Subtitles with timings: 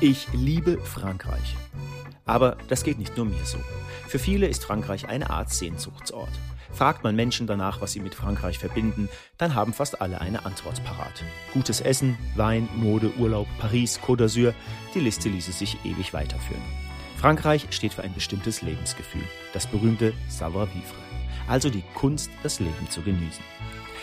[0.00, 1.56] Ich liebe Frankreich.
[2.24, 3.58] Aber das geht nicht nur mir so.
[4.08, 6.30] Für viele ist Frankreich eine Art Sehnsuchtsort.
[6.72, 10.82] Fragt man Menschen danach, was sie mit Frankreich verbinden, dann haben fast alle eine Antwort
[10.84, 11.22] parat.
[11.52, 14.52] Gutes Essen, Wein, Mode, Urlaub, Paris, Côte d'Azur,
[14.94, 16.62] die Liste ließe sich ewig weiterführen.
[17.16, 20.98] Frankreich steht für ein bestimmtes Lebensgefühl, das berühmte Savoir-vivre,
[21.46, 23.44] also die Kunst, das Leben zu genießen.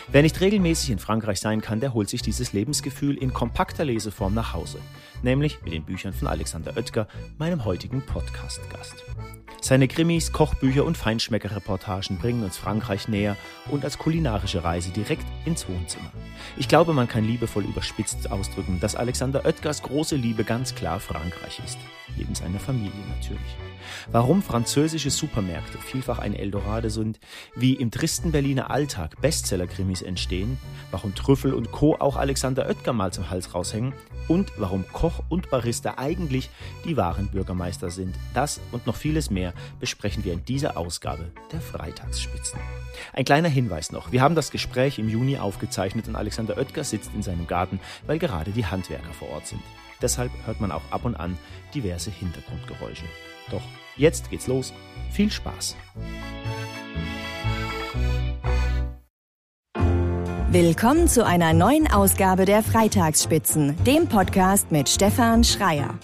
[0.08, 4.34] Wer nicht regelmäßig in Frankreich sein kann, der holt sich dieses Lebensgefühl in kompakter Leseform
[4.34, 4.78] nach Hause,
[5.22, 7.08] nämlich mit den Büchern von Alexander Oetker,
[7.38, 9.04] meinem heutigen Podcast-Gast.
[9.64, 13.36] Seine Krimis, Kochbücher und Feinschmeckerreportagen bringen uns Frankreich näher
[13.70, 16.10] und als kulinarische Reise direkt ins Wohnzimmer.
[16.56, 21.60] Ich glaube, man kann liebevoll überspitzt ausdrücken, dass Alexander Oetkers große Liebe ganz klar Frankreich
[21.64, 21.78] ist.
[22.16, 23.56] Neben seiner Familie natürlich.
[24.10, 27.20] Warum französische Supermärkte vielfach ein Eldorado sind,
[27.54, 30.58] wie im tristen Berliner Alltag Bestseller-Krimis entstehen,
[30.90, 31.96] warum Trüffel und Co.
[31.98, 33.92] auch Alexander Oetker mal zum Hals raushängen
[34.28, 36.50] und warum Koch und Barista eigentlich
[36.84, 38.14] die wahren Bürgermeister sind.
[38.34, 42.58] Das und noch vieles mehr besprechen wir in dieser Ausgabe der Freitagsspitzen.
[43.12, 44.12] Ein kleiner Hinweis noch.
[44.12, 48.18] Wir haben das Gespräch im Juni aufgezeichnet und Alexander Oetker sitzt in seinem Garten, weil
[48.18, 49.62] gerade die Handwerker vor Ort sind.
[50.00, 51.38] Deshalb hört man auch ab und an
[51.74, 53.04] diverse Hintergrundgeräusche.
[53.50, 53.62] Doch
[53.96, 54.72] jetzt geht's los.
[55.10, 55.76] Viel Spaß!
[60.52, 65.98] Willkommen zu einer neuen Ausgabe der Freitagsspitzen, dem Podcast mit Stefan Schreier.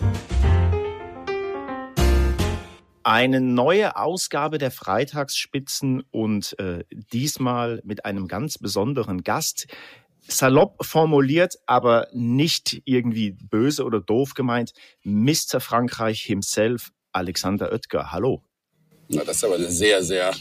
[3.03, 9.67] Eine neue Ausgabe der Freitagsspitzen und äh, diesmal mit einem ganz besonderen Gast
[10.27, 14.73] salopp formuliert, aber nicht irgendwie böse oder doof gemeint.
[15.03, 15.61] Mr.
[15.61, 18.12] Frankreich himself, Alexander Oetker.
[18.12, 18.43] Hallo.
[19.09, 20.33] Na, das ist aber eine sehr, sehr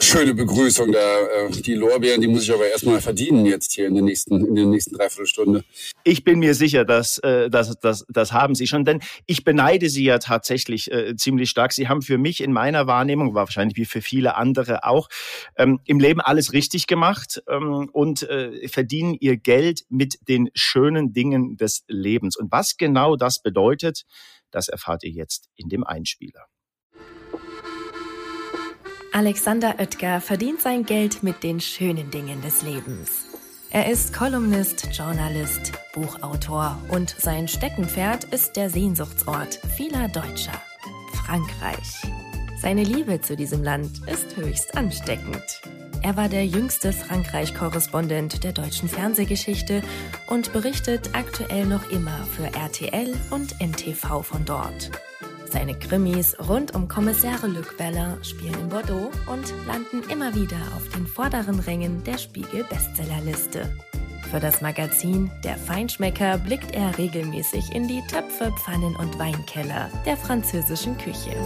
[0.00, 0.92] schöne Begrüßung.
[0.92, 4.46] Da, äh, die Lorbeeren, die muss ich aber erstmal verdienen jetzt hier in der nächsten,
[4.46, 5.64] in der nächsten Dreiviertelstunde.
[6.04, 9.88] Ich bin mir sicher, dass, äh, dass, dass das haben Sie schon, denn ich beneide
[9.88, 11.72] Sie ja tatsächlich äh, ziemlich stark.
[11.72, 15.08] Sie haben für mich in meiner Wahrnehmung, wahrscheinlich wie für viele andere auch,
[15.56, 18.26] ähm, im Leben alles richtig gemacht ähm, und
[18.66, 22.36] verdienen Ihr Geld mit den schönen Dingen des Lebens.
[22.36, 24.04] Und was genau das bedeutet,
[24.50, 26.46] das erfahrt ihr jetzt in dem Einspieler.
[29.14, 33.26] Alexander Oetker verdient sein Geld mit den schönen Dingen des Lebens.
[33.68, 40.58] Er ist Kolumnist, Journalist, Buchautor und sein Steckenpferd ist der Sehnsuchtsort vieler Deutscher,
[41.26, 42.02] Frankreich.
[42.58, 45.60] Seine Liebe zu diesem Land ist höchst ansteckend.
[46.02, 49.82] Er war der jüngste Frankreich-Korrespondent der deutschen Fernsehgeschichte
[50.26, 54.90] und berichtet aktuell noch immer für RTL und NTV von dort.
[55.52, 60.88] Seine Krimis rund um Kommissare Luc Bella spielen in Bordeaux und landen immer wieder auf
[60.88, 63.70] den vorderen Rängen der Spiegel-Bestsellerliste.
[64.30, 70.16] Für das Magazin Der Feinschmecker blickt er regelmäßig in die Töpfe, Pfannen und Weinkeller der
[70.16, 71.36] französischen Küche.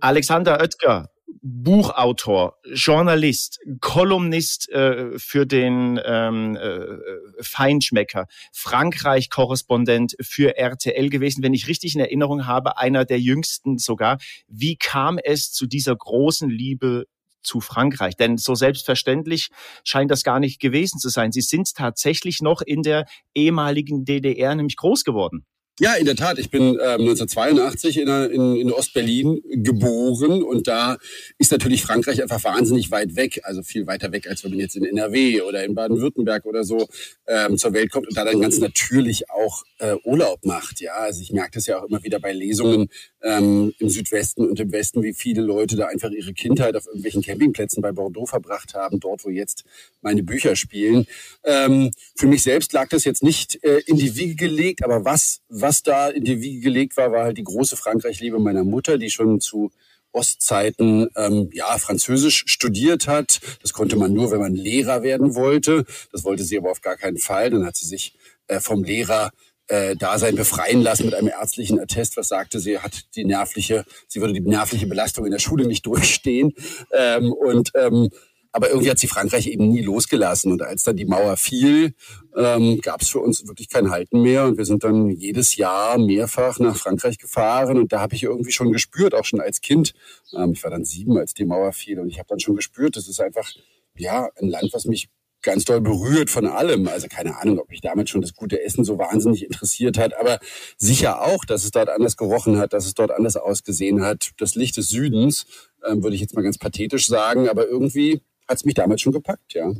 [0.00, 1.08] Alexander Oetker,
[1.48, 6.98] Buchautor, Journalist, Kolumnist äh, für den ähm, äh,
[7.40, 14.18] Feinschmecker, Frankreich-Korrespondent für RTL gewesen, wenn ich richtig in Erinnerung habe, einer der jüngsten sogar.
[14.48, 17.06] Wie kam es zu dieser großen Liebe
[17.42, 18.16] zu Frankreich?
[18.16, 19.50] Denn so selbstverständlich
[19.84, 21.30] scheint das gar nicht gewesen zu sein.
[21.30, 23.06] Sie sind tatsächlich noch in der
[23.36, 25.46] ehemaligen DDR nämlich groß geworden.
[25.78, 26.38] Ja, in der Tat.
[26.38, 30.96] Ich bin ähm, 1982 in, in, in Ostberlin geboren und da
[31.36, 34.76] ist natürlich Frankreich einfach wahnsinnig weit weg, also viel weiter weg, als wenn man jetzt
[34.76, 36.88] in NRW oder in Baden-Württemberg oder so
[37.26, 40.80] ähm, zur Welt kommt und da dann ganz natürlich auch äh, Urlaub macht.
[40.80, 42.88] Ja, also ich merke das ja auch immer wieder bei Lesungen
[43.22, 47.20] ähm, im Südwesten und im Westen, wie viele Leute da einfach ihre Kindheit auf irgendwelchen
[47.20, 49.64] Campingplätzen bei Bordeaux verbracht haben, dort, wo jetzt
[50.00, 51.06] meine Bücher spielen.
[51.44, 55.40] Ähm, für mich selbst lag das jetzt nicht äh, in die Wiege gelegt, aber was,
[55.48, 58.98] was was da in die Wiege gelegt war, war halt die große Frankreich-Liebe meiner Mutter,
[58.98, 59.72] die schon zu
[60.12, 63.40] Ostzeiten ähm, ja Französisch studiert hat.
[63.62, 65.84] Das konnte man nur, wenn man Lehrer werden wollte.
[66.12, 67.50] Das wollte sie aber auf gar keinen Fall.
[67.50, 68.14] Dann hat sie sich
[68.46, 69.32] äh, vom Lehrer
[69.66, 74.20] äh, Dasein befreien lassen mit einem ärztlichen Attest, was sagte, sie hat die nervliche, sie
[74.20, 76.52] würde die nervliche Belastung in der Schule nicht durchstehen.
[76.92, 78.10] Ähm, und ähm,
[78.56, 80.50] aber irgendwie hat sie Frankreich eben nie losgelassen.
[80.50, 81.92] Und als dann die Mauer fiel,
[82.34, 84.46] ähm, gab es für uns wirklich kein Halten mehr.
[84.46, 87.76] Und wir sind dann jedes Jahr mehrfach nach Frankreich gefahren.
[87.76, 89.92] Und da habe ich irgendwie schon gespürt, auch schon als Kind.
[90.34, 92.00] Ähm, ich war dann sieben, als die Mauer fiel.
[92.00, 93.52] Und ich habe dann schon gespürt, das ist einfach
[93.94, 95.10] ja ein Land, was mich
[95.42, 96.88] ganz doll berührt von allem.
[96.88, 100.38] Also keine Ahnung, ob mich damit schon das gute Essen so wahnsinnig interessiert hat, aber
[100.78, 104.30] sicher auch, dass es dort anders gerochen hat, dass es dort anders ausgesehen hat.
[104.38, 105.46] Das Licht des Südens,
[105.86, 109.12] ähm, würde ich jetzt mal ganz pathetisch sagen, aber irgendwie hat es mich damals schon
[109.12, 109.72] gepackt, ja.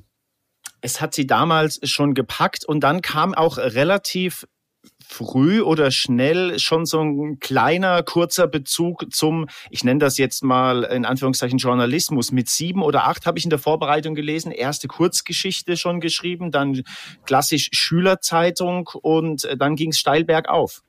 [0.81, 4.47] Es hat sie damals schon gepackt und dann kam auch relativ
[5.05, 10.85] früh oder schnell schon so ein kleiner, kurzer Bezug zum, ich nenne das jetzt mal
[10.85, 12.33] in Anführungszeichen Journalismus.
[12.33, 16.83] Mit sieben oder acht habe ich in der Vorbereitung gelesen, erste Kurzgeschichte schon geschrieben, dann
[17.25, 20.83] klassisch Schülerzeitung und äh, dann ging es steil bergauf.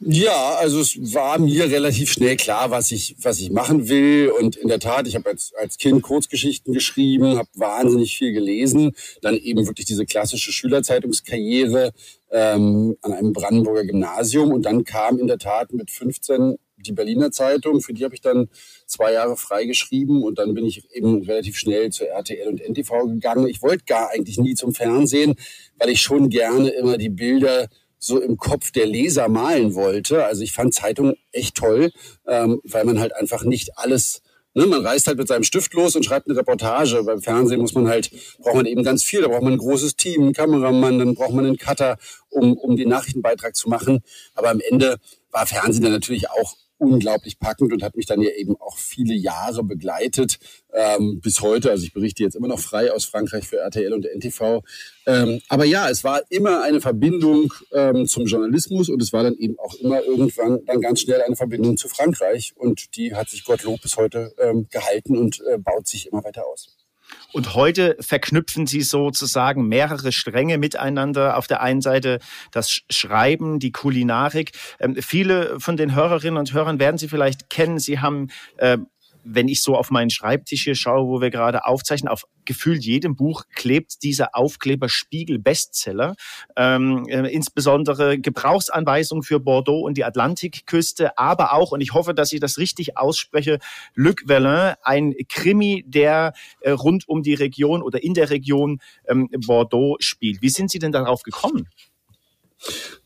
[0.00, 4.30] Ja, also es war mir relativ schnell klar, was ich, was ich machen will.
[4.38, 8.92] Und in der Tat, ich habe als, als Kind Kurzgeschichten geschrieben, habe wahnsinnig viel gelesen.
[9.22, 11.92] Dann eben wirklich diese klassische Schülerzeitungskarriere
[12.30, 14.52] ähm, an einem Brandenburger Gymnasium.
[14.52, 17.80] Und dann kam in der Tat mit 15 die Berliner Zeitung.
[17.80, 18.48] Für die habe ich dann
[18.86, 20.22] zwei Jahre freigeschrieben.
[20.22, 23.46] Und dann bin ich eben relativ schnell zur RTL und NTV gegangen.
[23.46, 25.36] Ich wollte gar eigentlich nie zum Fernsehen,
[25.78, 30.24] weil ich schon gerne immer die Bilder so im Kopf der Leser malen wollte.
[30.24, 31.90] Also ich fand Zeitung echt toll,
[32.26, 34.22] ähm, weil man halt einfach nicht alles
[34.58, 37.02] Ne, man reist halt mit seinem Stift los und schreibt eine Reportage.
[37.02, 39.20] Beim Fernsehen muss man halt, braucht man eben ganz viel.
[39.20, 41.98] Da braucht man ein großes Team, einen Kameramann, dann braucht man einen Cutter,
[42.30, 44.00] um, um den Nachrichtenbeitrag zu machen.
[44.34, 44.96] Aber am Ende
[45.30, 49.14] war Fernsehen dann natürlich auch unglaublich packend und hat mich dann ja eben auch viele
[49.14, 50.38] Jahre begleitet
[50.72, 51.70] ähm, bis heute.
[51.70, 54.62] Also ich berichte jetzt immer noch frei aus Frankreich für RTL und NTV.
[55.06, 59.36] Ähm, aber ja, es war immer eine Verbindung ähm, zum Journalismus und es war dann
[59.36, 63.44] eben auch immer irgendwann dann ganz schnell eine Verbindung zu Frankreich und die hat sich
[63.44, 66.75] Gottlob bis heute ähm, gehalten und äh, baut sich immer weiter aus.
[67.36, 71.36] Und heute verknüpfen Sie sozusagen mehrere Stränge miteinander.
[71.36, 72.18] Auf der einen Seite
[72.50, 74.52] das Schreiben, die Kulinarik.
[74.80, 77.78] Ähm, viele von den Hörerinnen und Hörern werden Sie vielleicht kennen.
[77.78, 78.78] Sie haben äh,
[79.26, 83.16] wenn ich so auf meinen Schreibtisch hier schaue, wo wir gerade aufzeichnen, auf gefühlt jedem
[83.16, 86.14] Buch klebt dieser Aufkleber Spiegel Bestseller.
[86.56, 92.32] Ähm, äh, insbesondere Gebrauchsanweisungen für Bordeaux und die Atlantikküste, aber auch, und ich hoffe, dass
[92.32, 93.58] ich das richtig ausspreche,
[93.94, 99.28] Luc Vellin, ein Krimi, der äh, rund um die Region oder in der Region ähm,
[99.46, 100.40] Bordeaux spielt.
[100.40, 101.68] Wie sind Sie denn darauf gekommen?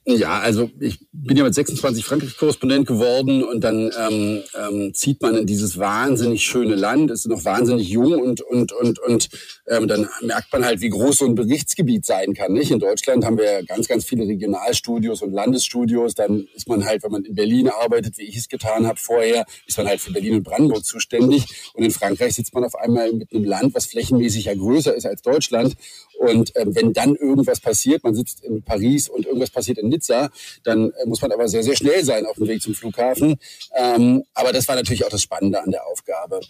[0.06, 5.37] Ja, also ich bin ja mit 26 Frankreich-Korrespondent geworden und dann ähm, ähm, zieht man
[5.37, 9.29] in dieses wahnsinnig schöne Land, ist noch wahnsinnig jung und und und und
[9.69, 12.55] ähm, dann merkt man halt, wie groß so ein Berichtsgebiet sein kann.
[12.55, 12.70] Nicht?
[12.70, 16.14] In Deutschland haben wir ganz ganz viele Regionalstudios und Landesstudios.
[16.14, 19.44] Dann ist man halt, wenn man in Berlin arbeitet, wie ich es getan habe vorher,
[19.67, 21.44] ist man halt für Berlin und Brandenburg zuständig.
[21.75, 25.05] Und in Frankreich sitzt man auf einmal mit einem Land, was flächenmäßig ja größer ist
[25.05, 25.75] als Deutschland.
[26.19, 30.31] Und ähm, wenn dann irgendwas passiert, man sitzt in Paris und irgendwas passiert in Nizza,
[30.65, 33.37] dann äh, muss man aber sehr, sehr schnell sein auf dem Weg zum Flughafen.
[33.77, 36.41] Ähm, aber das war natürlich auch das Spannende an der Aufgabe.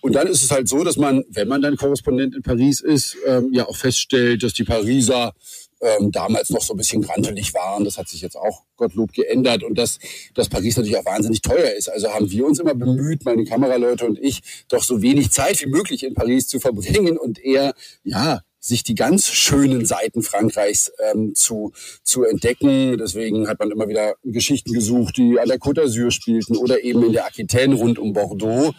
[0.00, 3.16] Und dann ist es halt so, dass man, wenn man dann Korrespondent in Paris ist,
[3.26, 5.32] ähm, ja auch feststellt, dass die Pariser
[5.80, 7.84] ähm, damals noch so ein bisschen grantelig waren.
[7.84, 9.98] Das hat sich jetzt auch Gottlob geändert und dass,
[10.34, 11.88] dass Paris natürlich auch wahnsinnig teuer ist.
[11.88, 15.68] Also haben wir uns immer bemüht, meine Kameraleute und ich, doch so wenig Zeit wie
[15.68, 17.74] möglich in Paris zu verbringen und eher,
[18.04, 21.72] ja, sich die ganz schönen Seiten Frankreichs ähm, zu,
[22.02, 22.98] zu entdecken.
[22.98, 27.02] Deswegen hat man immer wieder Geschichten gesucht, die an der Côte d'Azur spielten oder eben
[27.02, 28.72] in der Aquitaine rund um Bordeaux.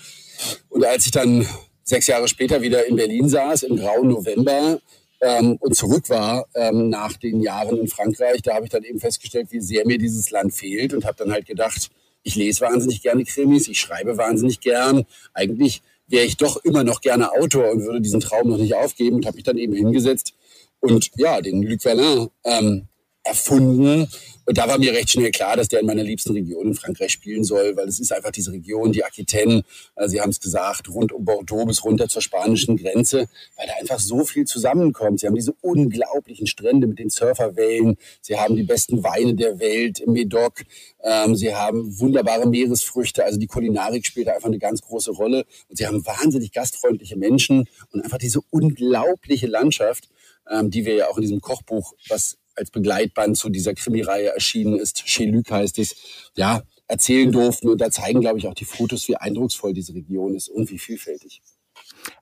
[0.70, 1.46] Und als ich dann
[1.84, 4.80] sechs Jahre später wieder in Berlin saß, im grauen November,
[5.22, 9.00] ähm, und zurück war ähm, nach den Jahren in Frankreich, da habe ich dann eben
[9.00, 11.90] festgestellt, wie sehr mir dieses Land fehlt und habe dann halt gedacht,
[12.24, 15.06] ich lese wahnsinnig gerne Krimis, ich schreibe wahnsinnig gern.
[15.34, 15.82] Eigentlich
[16.12, 19.26] wäre ich doch immer noch gerne Autor und würde diesen Traum noch nicht aufgeben und
[19.26, 20.34] habe mich dann eben hingesetzt.
[20.80, 22.88] Und ja, den Luc Verlin ähm,
[23.24, 24.08] erfunden.
[24.46, 27.12] Und da war mir recht schnell klar, dass der in meiner liebsten Region in Frankreich
[27.12, 29.64] spielen soll, weil es ist einfach diese Region, die Aquitaine,
[29.96, 33.74] also Sie haben es gesagt, rund um Bordeaux bis runter zur spanischen Grenze, weil da
[33.80, 35.20] einfach so viel zusammenkommt.
[35.20, 40.00] Sie haben diese unglaublichen Strände mit den Surferwellen, Sie haben die besten Weine der Welt
[40.00, 40.64] im Medoc,
[41.04, 45.46] ähm, Sie haben wunderbare Meeresfrüchte, also die Kulinarik spielt da einfach eine ganz große Rolle.
[45.70, 50.10] Und Sie haben wahnsinnig gastfreundliche Menschen und einfach diese unglaubliche Landschaft,
[50.50, 54.78] ähm, die wir ja auch in diesem Kochbuch, was als Begleitband zu dieser Krimireihe erschienen
[54.78, 55.04] ist.
[55.06, 55.96] Chez Luc heißt es,
[56.36, 57.70] ja, erzählen durften.
[57.70, 60.80] Und da zeigen, glaube ich, auch die Fotos, wie eindrucksvoll diese Region ist und wie
[60.80, 61.42] vielfältig.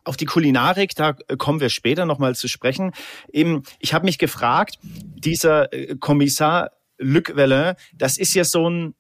[0.04, 2.92] Auf die Kulinarik, da kommen wir später nochmal zu sprechen.
[3.32, 8.94] Eben, ich habe mich gefragt, dieser äh, Kommissar Luc Vellin, das ist ja so ein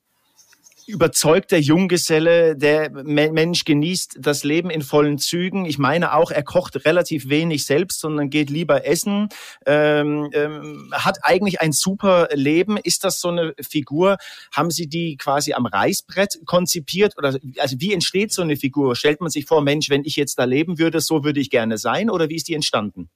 [0.89, 5.65] überzeugter Junggeselle, der Mensch genießt das Leben in vollen Zügen.
[5.65, 9.29] Ich meine auch, er kocht relativ wenig selbst, sondern geht lieber essen,
[9.65, 12.77] ähm, ähm, hat eigentlich ein super Leben.
[12.77, 14.17] Ist das so eine Figur?
[14.51, 17.17] Haben Sie die quasi am Reißbrett konzipiert?
[17.17, 18.95] Oder also wie entsteht so eine Figur?
[18.95, 21.77] Stellt man sich vor, Mensch, wenn ich jetzt da leben würde, so würde ich gerne
[21.77, 22.09] sein?
[22.09, 23.09] Oder wie ist die entstanden?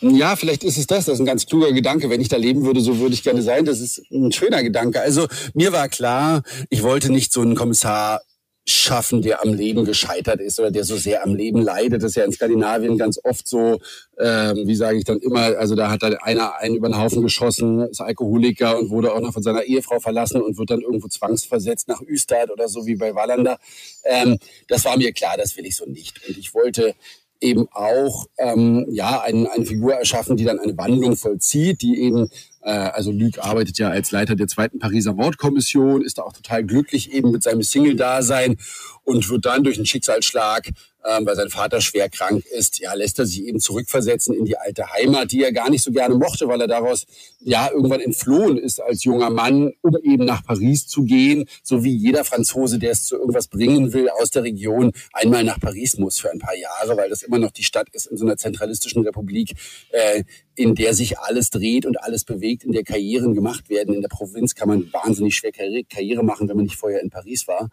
[0.00, 1.06] Ja, vielleicht ist es das.
[1.06, 2.10] Das ist ein ganz kluger Gedanke.
[2.10, 3.64] Wenn ich da leben würde, so würde ich gerne sein.
[3.64, 5.00] Das ist ein schöner Gedanke.
[5.00, 8.20] Also mir war klar, ich wollte nicht so einen Kommissar
[8.66, 12.02] schaffen, der am Leben gescheitert ist oder der so sehr am Leben leidet.
[12.02, 13.80] Das ist ja in Skandinavien ganz oft so,
[14.18, 17.22] ähm, wie sage ich dann immer, also da hat dann einer einen über den Haufen
[17.22, 21.08] geschossen, ist Alkoholiker und wurde auch noch von seiner Ehefrau verlassen und wird dann irgendwo
[21.08, 23.58] zwangsversetzt nach Üstad oder so wie bei Wallander.
[24.04, 24.38] Ähm,
[24.68, 26.20] das war mir klar, das will ich so nicht.
[26.28, 26.94] Und ich wollte
[27.40, 32.30] eben auch ähm, ja ein, eine Figur erschaffen, die dann eine Wandlung vollzieht, die eben
[32.68, 37.12] also Luc arbeitet ja als Leiter der zweiten Pariser Mordkommission, ist da auch total glücklich
[37.12, 38.58] eben mit seinem Single-Dasein
[39.04, 40.70] und wird dann durch einen Schicksalsschlag
[41.04, 44.58] ähm, weil sein Vater schwer krank ist, ja, lässt er sich eben zurückversetzen in die
[44.58, 47.06] alte Heimat, die er gar nicht so gerne mochte, weil er daraus
[47.40, 51.94] ja irgendwann entflohen ist als junger Mann, um eben nach Paris zu gehen, so wie
[51.94, 56.18] jeder Franzose, der es zu irgendwas bringen will aus der Region, einmal nach Paris muss
[56.18, 59.02] für ein paar Jahre, weil das immer noch die Stadt ist in so einer zentralistischen
[59.02, 59.54] Republik,
[59.90, 60.24] äh,
[60.60, 63.94] in der sich alles dreht und alles bewegt, in der Karrieren gemacht werden.
[63.94, 67.48] In der Provinz kann man wahnsinnig schwer Karriere machen, wenn man nicht vorher in Paris
[67.48, 67.70] war.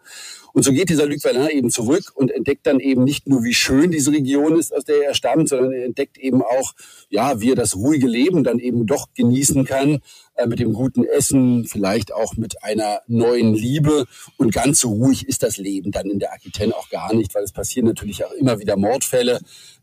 [0.54, 3.52] Und so geht dieser Luc Verlin eben zurück und entdeckt dann eben nicht nur, wie
[3.52, 6.72] schön diese Region ist, aus der er stammt, sondern er entdeckt eben auch,
[7.10, 10.00] ja, wie er das ruhige Leben dann eben doch genießen kann,
[10.36, 14.06] äh, mit dem guten Essen, vielleicht auch mit einer neuen Liebe.
[14.38, 17.44] Und ganz so ruhig ist das Leben dann in der Aquitaine auch gar nicht, weil
[17.44, 19.40] es passieren natürlich auch immer wieder Mordfälle,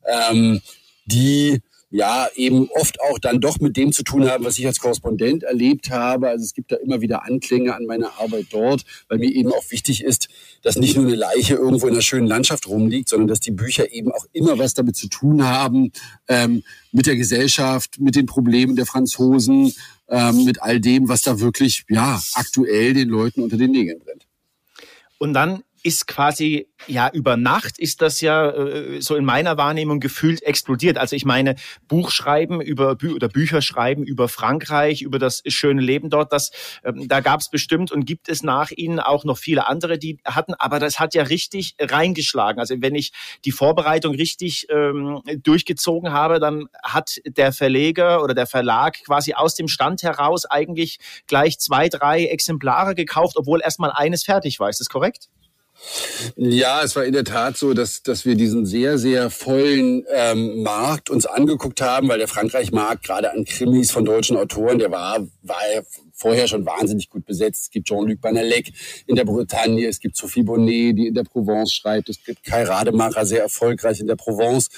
[0.08, 0.62] ähm,
[1.06, 1.62] die
[1.96, 5.44] ja eben oft auch dann doch mit dem zu tun haben, was ich als Korrespondent
[5.44, 6.28] erlebt habe.
[6.28, 9.72] Also es gibt da immer wieder Anklänge an meine Arbeit dort, weil mir eben auch
[9.72, 10.28] wichtig ist,
[10.62, 13.92] dass nicht nur eine Leiche irgendwo in einer schönen Landschaft rumliegt, sondern dass die Bücher
[13.94, 15.94] eben auch immer was damit zu tun haben,
[16.28, 19.74] ähm, mit der Gesellschaft, mit den Problemen der Franzosen,
[20.10, 24.28] ähm, mit all dem, was da wirklich ja aktuell den Leuten unter den Nägeln brennt.
[25.18, 30.00] Und dann ist quasi, ja, über Nacht ist das ja äh, so in meiner Wahrnehmung
[30.00, 30.98] gefühlt explodiert.
[30.98, 31.54] Also ich meine,
[31.88, 36.50] Buchschreiben über Bü oder Bücher schreiben über Frankreich, über das schöne Leben dort, das,
[36.84, 40.18] ähm, da gab es bestimmt und gibt es nach Ihnen auch noch viele andere, die
[40.26, 42.60] hatten, aber das hat ja richtig reingeschlagen.
[42.60, 43.12] Also wenn ich
[43.46, 49.54] die Vorbereitung richtig ähm, durchgezogen habe, dann hat der Verleger oder der Verlag quasi aus
[49.54, 54.70] dem Stand heraus eigentlich gleich zwei, drei Exemplare gekauft, obwohl erstmal eines fertig war.
[54.72, 55.30] Ist das korrekt?
[56.36, 60.64] Ja, es war in der Tat so, dass, dass wir diesen sehr, sehr vollen ähm,
[60.64, 65.20] Markt uns angeguckt haben, weil der Frankreich-Markt gerade an Krimis von deutschen Autoren, der war,
[65.42, 65.58] war
[66.14, 67.64] vorher schon wahnsinnig gut besetzt.
[67.64, 68.72] Es gibt Jean-Luc Banalek
[69.06, 72.64] in der Bretagne, es gibt Sophie Bonnet, die in der Provence schreibt, es gibt Kai
[72.64, 74.70] Rademacher, sehr erfolgreich in der Provence.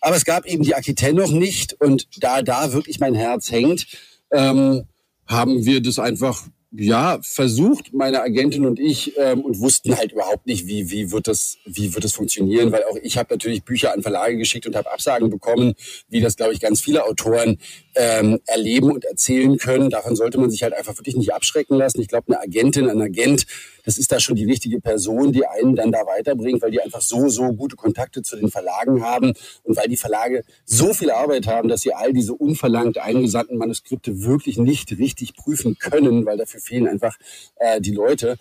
[0.00, 3.86] Aber es gab eben die Aquitaine noch nicht und da da wirklich mein Herz hängt,
[4.32, 4.84] ähm,
[5.26, 10.46] haben wir das einfach ja, versucht, meine Agentin und ich, ähm, und wussten halt überhaupt
[10.46, 13.94] nicht, wie, wie, wird das, wie wird das funktionieren, weil auch ich habe natürlich Bücher
[13.94, 15.74] an Verlage geschickt und habe Absagen bekommen,
[16.08, 17.58] wie das, glaube ich, ganz viele Autoren
[17.94, 19.88] ähm, erleben und erzählen können.
[19.88, 22.02] Davon sollte man sich halt einfach wirklich nicht abschrecken lassen.
[22.02, 23.46] Ich glaube, eine Agentin, ein Agent,
[23.88, 27.00] das ist da schon die richtige Person, die einen dann da weiterbringt, weil die einfach
[27.00, 31.46] so, so gute Kontakte zu den Verlagen haben und weil die Verlage so viel Arbeit
[31.46, 36.60] haben, dass sie all diese unverlangt eingesandten Manuskripte wirklich nicht richtig prüfen können, weil dafür
[36.60, 37.16] fehlen einfach
[37.56, 38.36] äh, die Leute.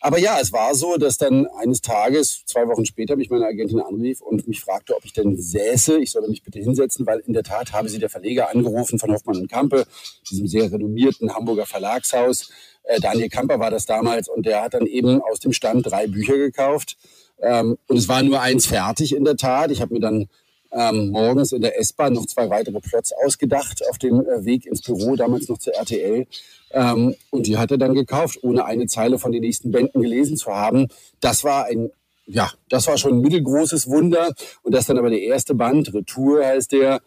[0.00, 3.80] Aber ja, es war so, dass dann eines Tages, zwei Wochen später, mich meine Agentin
[3.80, 5.98] anrief und mich fragte, ob ich denn säße.
[5.98, 9.12] Ich solle mich bitte hinsetzen, weil in der Tat habe sie der Verleger angerufen von
[9.12, 9.84] Hoffmann und Kampe,
[10.30, 12.50] diesem sehr renommierten Hamburger Verlagshaus
[12.86, 16.06] äh, Daniel Kamper war das damals und der hat dann eben aus dem Stand drei
[16.06, 16.96] Bücher gekauft.
[17.40, 19.70] Ähm, und es war nur eins fertig in der Tat.
[19.70, 20.28] Ich habe mir dann
[20.72, 24.82] ähm, morgens in der S-Bahn noch zwei weitere Plots ausgedacht auf dem äh, Weg ins
[24.82, 26.26] Büro, damals noch zur RTL.
[26.72, 30.36] Ähm, und die hat er dann gekauft, ohne eine Zeile von den nächsten Bänden gelesen
[30.36, 30.88] zu haben.
[31.20, 31.90] Das war ein,
[32.26, 34.32] ja, das war schon ein mittelgroßes Wunder.
[34.62, 37.00] Und das dann aber der erste Band, Retour heißt der,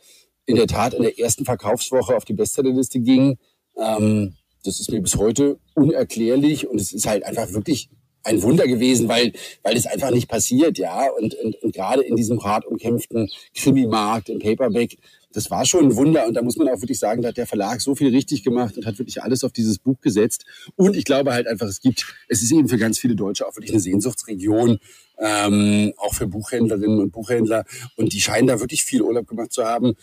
[0.45, 3.37] in der Tat in der ersten Verkaufswoche auf die Bestsellerliste ging.
[3.77, 7.89] Ähm, das ist mir bis heute unerklärlich und es ist halt einfach wirklich
[8.23, 11.09] ein Wunder gewesen, weil, weil es einfach nicht passiert, ja.
[11.09, 14.97] Und, und, und gerade in diesem hart umkämpften Krimi-Markt, im Paperback,
[15.31, 16.27] das war schon ein Wunder.
[16.27, 18.77] Und da muss man auch wirklich sagen, da hat der Verlag so viel richtig gemacht
[18.77, 20.45] und hat wirklich alles auf dieses Buch gesetzt.
[20.75, 23.55] Und ich glaube halt einfach, es gibt, es ist eben für ganz viele Deutsche auch
[23.55, 24.79] wirklich eine Sehnsuchtsregion,
[25.19, 27.65] ähm, auch für Buchhändlerinnen und Buchhändler.
[27.95, 29.95] Und die scheinen da wirklich viel Urlaub gemacht zu haben.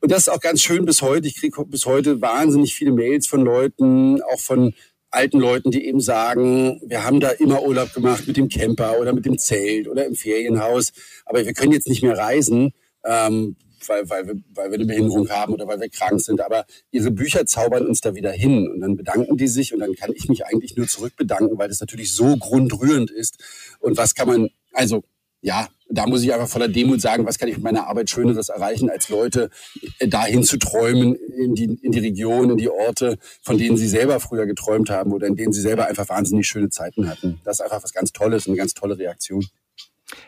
[0.00, 1.28] Und das ist auch ganz schön bis heute.
[1.28, 4.74] Ich kriege bis heute wahnsinnig viele Mails von Leuten, auch von
[5.14, 9.12] alten Leuten, die eben sagen, wir haben da immer Urlaub gemacht mit dem Camper oder
[9.12, 10.92] mit dem Zelt oder im Ferienhaus,
[11.24, 12.72] aber wir können jetzt nicht mehr reisen,
[13.04, 13.56] ähm,
[13.88, 16.40] weil, weil, wir, weil wir eine Behinderung haben oder weil wir krank sind.
[16.40, 19.94] Aber ihre Bücher zaubern uns da wieder hin und dann bedanken die sich und dann
[19.94, 23.42] kann ich mich eigentlich nur zurückbedanken, weil das natürlich so grundrührend ist.
[23.80, 25.04] Und was kann man, also
[25.40, 28.48] ja, da muss ich einfach voller Demut sagen, was kann ich mit meiner Arbeit Schöneres
[28.48, 29.50] erreichen, als Leute
[29.98, 33.86] äh, dahin zu träumen, in die, in die Region, in die Orte, von denen sie
[33.86, 37.40] selber früher geträumt haben oder in denen sie selber einfach wahnsinnig schöne Zeiten hatten.
[37.44, 39.44] Das ist einfach was ganz Tolles und eine ganz tolle Reaktion.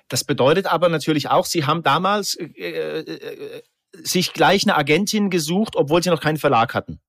[0.09, 3.62] Das bedeutet aber natürlich auch, Sie haben damals äh, äh, äh
[4.03, 7.00] sich gleich eine Agentin gesucht, obwohl Sie noch keinen Verlag hatten.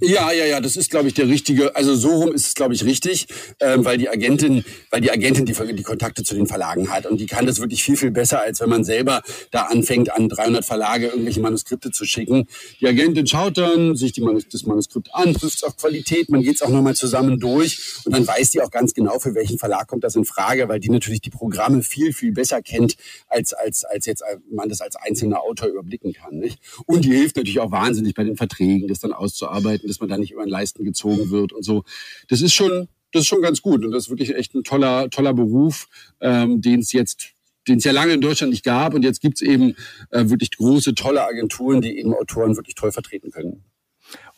[0.00, 1.74] Ja, ja, ja, das ist, glaube ich, der richtige.
[1.76, 3.26] Also so rum ist es, glaube ich, richtig,
[3.60, 7.18] ähm, weil die Agentin, weil die Agentin die, die Kontakte zu den Verlagen hat und
[7.20, 10.64] die kann das wirklich viel, viel besser, als wenn man selber da anfängt, an 300
[10.64, 12.46] Verlage irgendwelche Manuskripte zu schicken.
[12.80, 16.42] Die Agentin schaut dann sich die Manus das Manuskript an, prüft es auf Qualität, man
[16.42, 19.58] geht es auch nochmal zusammen durch und dann weiß die auch ganz genau, für welchen
[19.58, 22.96] Verlag kommt das in Frage, weil die natürlich die Programme viel, viel besser kennt,
[23.28, 26.38] als, als, als jetzt man das als einzelner Autor überblicken kann.
[26.38, 26.60] Nicht?
[26.86, 30.08] Und die hilft natürlich auch wahnsinnig bei den Verträgen, das dann auszuarbeiten arbeiten, dass man
[30.08, 31.84] da nicht über den Leisten gezogen wird und so.
[32.28, 35.08] Das ist schon, das ist schon ganz gut und das ist wirklich echt ein toller,
[35.10, 35.88] toller Beruf,
[36.20, 37.30] ähm, den es jetzt
[37.66, 38.94] den es ja lange in Deutschland nicht gab.
[38.94, 39.76] Und jetzt gibt es eben
[40.10, 43.62] äh, wirklich große, tolle Agenturen, die eben Autoren wirklich toll vertreten können.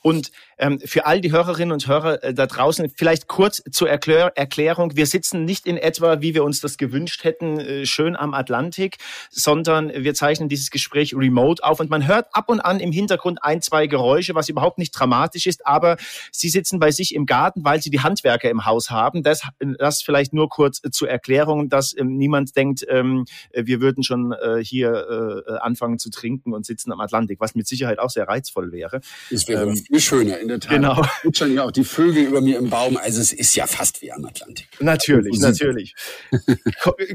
[0.02, 4.32] Und ähm, für all die Hörerinnen und Hörer äh, da draußen vielleicht kurz zur Erklär
[4.34, 4.96] Erklärung.
[4.96, 8.96] Wir sitzen nicht in etwa, wie wir uns das gewünscht hätten, äh, schön am Atlantik,
[9.30, 13.42] sondern wir zeichnen dieses Gespräch remote auf und man hört ab und an im Hintergrund
[13.42, 15.96] ein, zwei Geräusche, was überhaupt nicht dramatisch ist, aber
[16.32, 19.22] Sie sitzen bei sich im Garten, weil Sie die Handwerker im Haus haben.
[19.22, 19.42] Das,
[19.78, 24.62] das vielleicht nur kurz zur Erklärung, dass ähm, niemand denkt, ähm, wir würden schon äh,
[24.62, 28.72] hier äh, anfangen zu trinken und sitzen am Atlantik, was mit Sicherheit auch sehr reizvoll
[28.72, 29.00] wäre.
[29.30, 30.70] Das wäre ähm, viel schöner, in der Tat.
[30.70, 31.02] Genau.
[31.20, 32.96] Zwitschern ja auch die Vögel über mir im Baum.
[32.96, 34.68] Also es ist ja fast wie am Atlantik.
[34.78, 35.94] Natürlich, natürlich.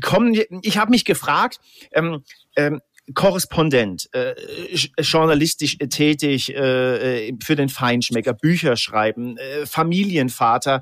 [0.04, 1.60] Kommen, ich habe mich gefragt,
[1.94, 2.24] ähm,
[2.56, 2.82] ähm,
[3.14, 4.34] Korrespondent, äh,
[4.98, 10.82] journalistisch tätig äh, für den Feinschmecker, Bücher schreiben, äh, Familienvater.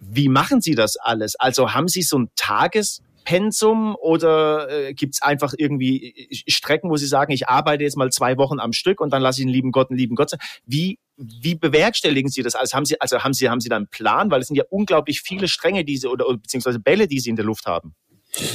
[0.00, 1.36] Wie machen Sie das alles?
[1.36, 6.90] Also haben Sie so ein Tages Pensum oder äh, gibt es einfach irgendwie äh, Strecken,
[6.90, 9.46] wo Sie sagen, ich arbeite jetzt mal zwei Wochen am Stück und dann lasse ich
[9.46, 10.40] einen lieben Gott, einen lieben Gott sein?
[10.66, 12.74] Wie, wie bewerkstelligen Sie das alles?
[12.74, 14.30] Haben Sie, also haben Sie, haben Sie da einen Plan?
[14.30, 17.44] Weil es sind ja unglaublich viele Stränge, diese oder beziehungsweise Bälle, die Sie in der
[17.44, 17.94] Luft haben.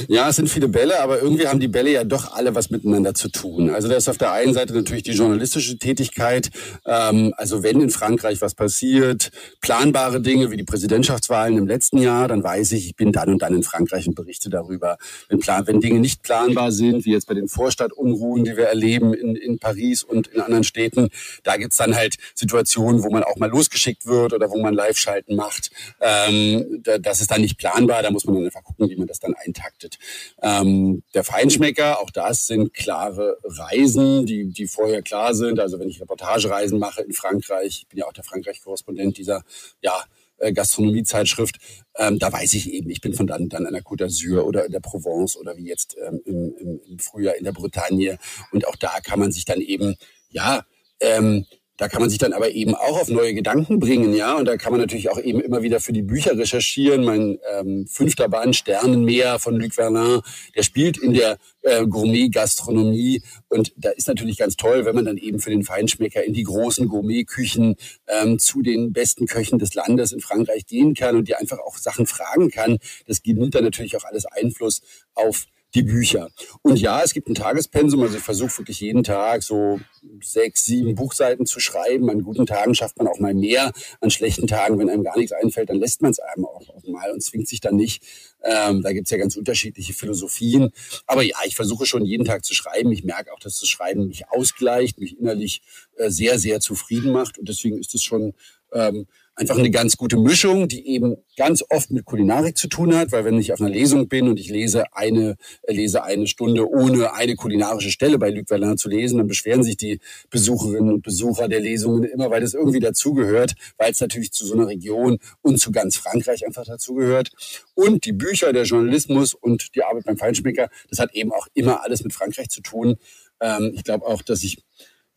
[0.08, 3.14] Ja, es sind viele Bälle, aber irgendwie haben die Bälle ja doch alle was miteinander
[3.14, 3.70] zu tun.
[3.70, 6.50] Also da ist auf der einen Seite natürlich die journalistische Tätigkeit.
[6.86, 12.28] Ähm, also wenn in Frankreich was passiert, planbare Dinge wie die Präsidentschaftswahlen im letzten Jahr,
[12.28, 14.96] dann weiß ich, ich bin dann und dann in Frankreich und berichte darüber.
[15.28, 19.14] Wenn, plan wenn Dinge nicht planbar sind, wie jetzt bei den Vorstadtunruhen, die wir erleben
[19.14, 21.08] in, in Paris und in anderen Städten,
[21.42, 25.36] da gibt's dann halt Situationen, wo man auch mal losgeschickt wird oder wo man Live-Schalten
[25.36, 25.70] macht.
[26.00, 29.18] Ähm, das ist dann nicht planbar, da muss man dann einfach gucken, wie man das
[29.18, 29.98] dann einteilt getaktet.
[30.42, 35.60] Ähm, der Feinschmecker, auch das sind klare Reisen, die, die vorher klar sind.
[35.60, 39.42] Also wenn ich Reportagereisen mache in Frankreich, ich bin ja auch der Frankreich-Korrespondent dieser,
[39.82, 40.02] ja,
[40.38, 41.58] äh, Gastronomiezeitschrift,
[41.96, 44.66] ähm, da weiß ich eben, ich bin von dann, dann an der Côte d'Azur oder
[44.66, 48.18] in der Provence oder wie jetzt ähm, im, im Frühjahr in der Bretagne.
[48.50, 49.96] Und auch da kann man sich dann eben,
[50.30, 50.64] ja,
[51.00, 51.46] ähm,
[51.84, 54.38] da kann man sich dann aber eben auch auf neue Gedanken bringen, ja.
[54.38, 57.04] Und da kann man natürlich auch eben immer wieder für die Bücher recherchieren.
[57.04, 60.22] Mein ähm, fünfter Band Sternenmeer von Luc Verlin,
[60.56, 63.22] der spielt in der äh, Gourmet-Gastronomie.
[63.50, 66.44] Und da ist natürlich ganz toll, wenn man dann eben für den Feinschmecker in die
[66.44, 67.76] großen Gourmet-Küchen
[68.08, 71.76] ähm, zu den besten Köchen des Landes in Frankreich gehen kann und die einfach auch
[71.76, 72.78] Sachen fragen kann.
[73.06, 74.80] Das nimmt dann natürlich auch alles Einfluss
[75.12, 75.44] auf
[75.74, 76.30] die Bücher.
[76.62, 79.80] Und ja, es gibt ein Tagespensum, also ich versuche wirklich jeden Tag so
[80.22, 82.08] sechs, sieben Buchseiten zu schreiben.
[82.10, 83.72] An guten Tagen schafft man auch mal mehr.
[84.00, 86.84] An schlechten Tagen, wenn einem gar nichts einfällt, dann lässt man es einem auch, auch
[86.86, 88.02] mal und zwingt sich dann nicht.
[88.44, 90.70] Ähm, da gibt's ja ganz unterschiedliche Philosophien.
[91.06, 92.92] Aber ja, ich versuche schon jeden Tag zu schreiben.
[92.92, 95.62] Ich merke auch, dass das Schreiben mich ausgleicht, mich innerlich
[95.96, 97.38] äh, sehr, sehr zufrieden macht.
[97.38, 98.34] Und deswegen ist es schon
[98.72, 103.10] ähm, einfach eine ganz gute Mischung, die eben ganz oft mit Kulinarik zu tun hat,
[103.12, 107.14] weil wenn ich auf einer Lesung bin und ich lese eine, lese eine Stunde ohne
[107.14, 109.98] eine kulinarische Stelle bei Luc Verlin zu lesen, dann beschweren sich die
[110.30, 114.54] Besucherinnen und Besucher der Lesungen immer, weil das irgendwie dazugehört, weil es natürlich zu so
[114.54, 117.30] einer Region und zu ganz Frankreich einfach dazugehört.
[117.74, 121.82] Und die Bücher, der Journalismus und die Arbeit beim Feinschmecker, das hat eben auch immer
[121.82, 122.96] alles mit Frankreich zu tun.
[123.40, 124.62] Ähm, ich glaube auch, dass ich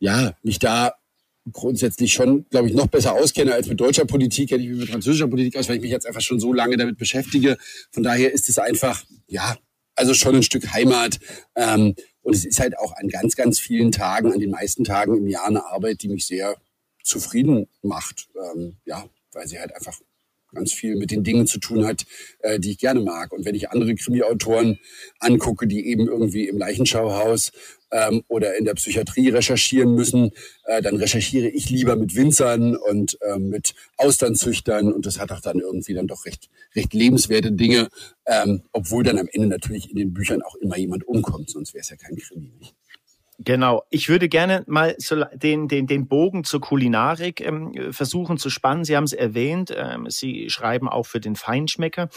[0.00, 0.94] ja, mich da
[1.52, 4.90] grundsätzlich schon, glaube ich, noch besser auskenne als mit deutscher Politik, hätte ich mich mit
[4.90, 7.56] französischer Politik aus, weil ich mich jetzt einfach schon so lange damit beschäftige.
[7.90, 9.56] Von daher ist es einfach, ja,
[9.94, 11.18] also schon ein Stück Heimat.
[11.56, 15.16] Ähm, und es ist halt auch an ganz, ganz vielen Tagen, an den meisten Tagen
[15.16, 16.56] im Jahr eine Arbeit, die mich sehr
[17.02, 18.28] zufrieden macht.
[18.54, 19.98] Ähm, ja, weil sie halt einfach
[20.52, 22.06] ganz viel mit den Dingen zu tun hat,
[22.40, 23.32] äh, die ich gerne mag.
[23.32, 24.78] Und wenn ich andere Krimi-Autoren
[25.18, 27.52] angucke, die eben irgendwie im Leichenschauhaus
[27.90, 30.30] ähm, oder in der Psychiatrie recherchieren müssen,
[30.64, 35.40] äh, dann recherchiere ich lieber mit Winzern und ähm, mit Austernzüchtern und das hat auch
[35.40, 37.88] dann irgendwie dann doch recht, recht lebenswerte Dinge,
[38.26, 41.82] ähm, obwohl dann am Ende natürlich in den Büchern auch immer jemand umkommt, sonst wäre
[41.82, 42.52] es ja kein Krimi.
[42.58, 42.74] Nicht?
[43.40, 43.84] Genau.
[43.88, 44.96] Ich würde gerne mal
[45.32, 48.84] den, den, den Bogen zur Kulinarik ähm, versuchen zu spannen.
[48.84, 49.72] Sie haben es erwähnt.
[49.76, 52.08] Ähm, Sie schreiben auch für den Feinschmecker.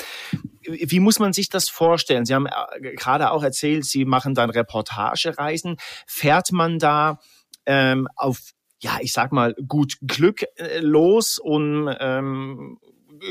[0.64, 2.26] Wie muss man sich das vorstellen?
[2.26, 5.78] Sie haben äh, gerade auch erzählt, Sie machen dann Reportagereisen.
[6.08, 7.20] Fährt man da
[7.68, 8.40] ähm, auf,
[8.82, 12.80] ja, ich sag mal, gut Glück äh, los und ähm,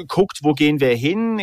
[0.07, 1.41] guckt, wo gehen wir hin?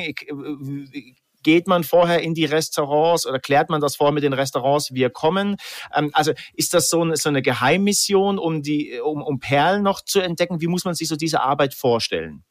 [1.43, 5.09] Geht man vorher in die Restaurants oder klärt man das vor mit den Restaurants, wir
[5.09, 5.57] kommen?
[5.95, 10.01] Ähm, also ist das so eine, so eine Geheimmission, um, die, um, um Perlen noch
[10.03, 10.61] zu entdecken?
[10.61, 12.43] Wie muss man sich so diese Arbeit vorstellen?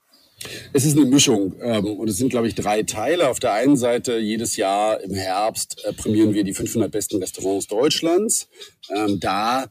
[0.73, 3.29] Es ist eine Mischung ähm, und es sind, glaube ich, drei Teile.
[3.31, 7.67] Auf der einen Seite, jedes Jahr im Herbst äh, prämieren wir die 500 besten Restaurants
[7.67, 8.49] Deutschlands.
[8.95, 9.67] Ähm, da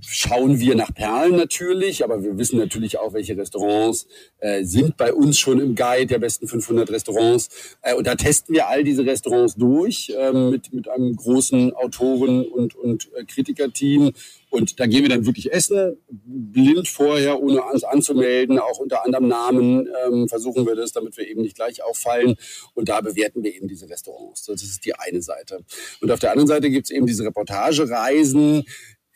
[0.00, 4.06] schauen wir nach Perlen natürlich, aber wir wissen natürlich auch, welche Restaurants
[4.38, 7.48] äh, sind bei uns schon im Guide der besten 500 Restaurants.
[7.82, 12.46] Äh, und da testen wir all diese Restaurants durch äh, mit, mit einem großen Autoren-
[12.46, 14.12] und, und äh, Kritikerteam.
[14.48, 19.28] Und da gehen wir dann wirklich essen, blind vorher, ohne uns anzumelden, auch unter anderem
[19.28, 22.36] Namen ähm, versuchen wir das, damit wir eben nicht gleich auffallen.
[22.74, 24.44] Und da bewerten wir eben diese Restaurants.
[24.44, 25.64] Das ist die eine Seite.
[26.00, 28.64] Und auf der anderen Seite gibt es eben diese Reportagereisen,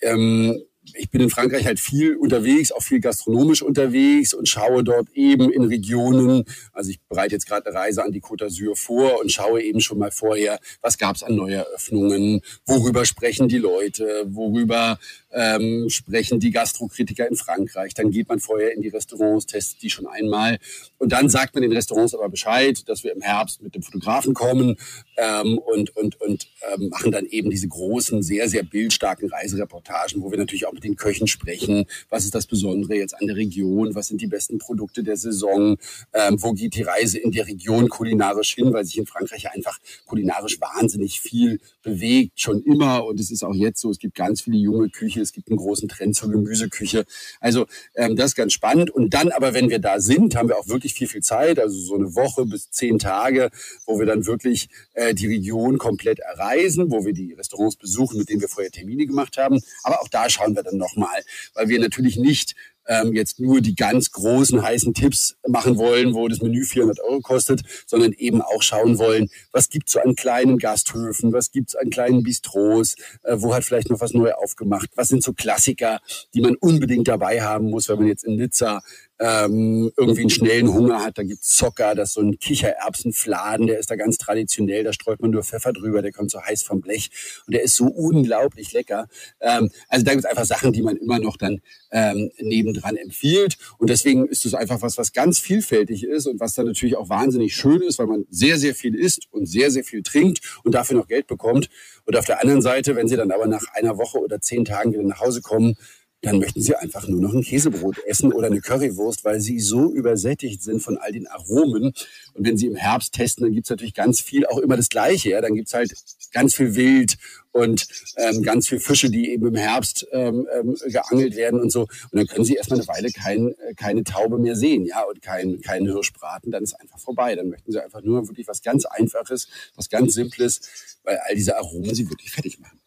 [0.02, 0.62] ähm,
[0.94, 5.50] ich bin in Frankreich halt viel unterwegs, auch viel gastronomisch unterwegs und schaue dort eben
[5.50, 6.44] in Regionen.
[6.72, 9.80] Also ich bereite jetzt gerade eine Reise an die Côte d'Azur vor und schaue eben
[9.80, 14.98] schon mal vorher, was gab es an Neueröffnungen, worüber sprechen die Leute, worüber
[15.32, 17.94] ähm, sprechen die Gastrokritiker in Frankreich.
[17.94, 20.58] Dann geht man vorher in die Restaurants, testet die schon einmal
[20.98, 24.34] und dann sagt man den Restaurants aber Bescheid, dass wir im Herbst mit dem Fotografen
[24.34, 24.76] kommen
[25.16, 30.30] ähm, und, und, und ähm, machen dann eben diese großen, sehr, sehr bildstarken Reisereportagen, wo
[30.30, 31.86] wir natürlich auch mit den Köchen sprechen.
[32.08, 33.94] Was ist das Besondere jetzt an der Region?
[33.94, 35.76] Was sind die besten Produkte der Saison?
[36.12, 38.72] Ähm, wo geht die Reise in der Region kulinarisch hin?
[38.72, 43.06] Weil sich in Frankreich einfach kulinarisch wahnsinnig viel bewegt, schon immer.
[43.06, 45.58] Und es ist auch jetzt so, es gibt ganz viele junge Küche, es gibt einen
[45.58, 47.04] großen Trend zur Gemüseküche.
[47.40, 48.90] Also ähm, das ist ganz spannend.
[48.90, 51.78] Und dann aber, wenn wir da sind, haben wir auch wirklich viel, viel Zeit, also
[51.78, 53.50] so eine Woche bis zehn Tage,
[53.86, 58.28] wo wir dann wirklich äh, die Region komplett erreisen, wo wir die Restaurants besuchen, mit
[58.28, 59.60] denen wir vorher Termine gemacht haben.
[59.82, 61.22] Aber auch da schauen wir dann nochmal,
[61.54, 62.54] weil wir natürlich nicht
[62.86, 67.20] ähm, jetzt nur die ganz großen heißen Tipps machen wollen, wo das Menü 400 Euro
[67.20, 71.90] kostet, sondern eben auch schauen wollen, was gibt's so an kleinen Gasthöfen, was gibt's an
[71.90, 76.00] kleinen Bistros, äh, wo hat vielleicht noch was neu aufgemacht, was sind so Klassiker,
[76.34, 78.82] die man unbedingt dabei haben muss, wenn man jetzt in Nizza
[79.20, 81.18] ähm, irgendwie einen schnellen Hunger hat.
[81.18, 85.20] Da gibt's Zocker, das ist so ein Kichererbsenfladen, der ist da ganz traditionell, da streut
[85.20, 87.10] man nur Pfeffer drüber, der kommt so heiß vom Blech
[87.46, 89.08] und der ist so unglaublich lecker.
[89.40, 91.60] Ähm, also da gibt's einfach Sachen, die man immer noch dann
[91.92, 96.54] ähm, nebendran empfiehlt und deswegen ist es einfach was, was ganz vielfältig ist und was
[96.54, 99.84] dann natürlich auch wahnsinnig schön ist, weil man sehr, sehr viel isst und sehr, sehr
[99.84, 101.68] viel trinkt und dafür noch Geld bekommt.
[102.06, 104.92] Und auf der anderen Seite, wenn Sie dann aber nach einer Woche oder zehn Tagen
[104.92, 105.76] wieder nach Hause kommen,
[106.22, 109.90] dann möchten sie einfach nur noch ein Käsebrot essen oder eine Currywurst, weil sie so
[109.90, 111.94] übersättigt sind von all den Aromen.
[112.34, 115.30] Und wenn sie im Herbst testen, dann gibt's natürlich ganz viel, auch immer das Gleiche.
[115.30, 115.40] Ja?
[115.40, 115.92] Dann gibt's halt
[116.32, 117.16] ganz viel Wild
[117.52, 121.82] und ähm, ganz viel Fische, die eben im Herbst ähm, ähm, geangelt werden und so.
[121.82, 125.22] Und dann können sie erstmal eine Weile kein, äh, keine Taube mehr sehen, ja, und
[125.22, 126.52] keinen kein Hirschbraten.
[126.52, 127.34] Dann ist einfach vorbei.
[127.34, 130.60] Dann möchten sie einfach nur wirklich was ganz Einfaches, was ganz Simples,
[131.02, 132.79] weil all diese Aromen sie wirklich fertig machen.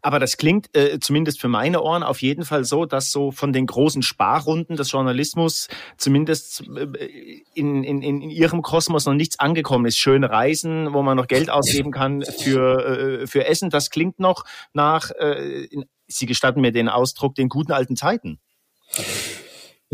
[0.00, 3.52] Aber das klingt äh, zumindest für meine Ohren auf jeden Fall so, dass so von
[3.52, 9.86] den großen Sparrunden des Journalismus zumindest äh, in, in, in ihrem Kosmos noch nichts angekommen
[9.86, 9.98] ist.
[9.98, 13.70] Schöne Reisen, wo man noch Geld ausgeben kann für, äh, für Essen.
[13.70, 18.38] Das klingt noch nach, äh, in, Sie gestatten mir den Ausdruck, den guten alten Zeiten.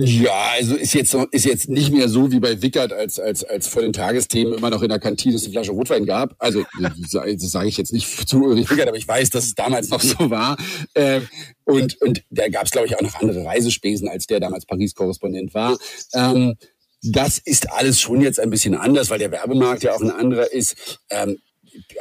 [0.00, 3.66] Ja, also ist jetzt, ist jetzt nicht mehr so wie bei Wickert, als, als, als
[3.66, 6.36] vor den Tagesthemen immer noch in der Kantine eine Flasche Rotwein gab.
[6.38, 9.88] Also, das sage ich jetzt nicht zu Ulrich Wickert, aber ich weiß, dass es damals
[9.88, 10.56] noch so war.
[10.94, 11.26] Ähm,
[11.64, 15.52] und, und da gab es, glaube ich, auch noch andere Reisespesen, als der damals Paris-Korrespondent
[15.52, 15.76] war.
[16.14, 16.54] Ähm,
[17.02, 20.52] das ist alles schon jetzt ein bisschen anders, weil der Werbemarkt ja auch ein anderer
[20.52, 21.00] ist.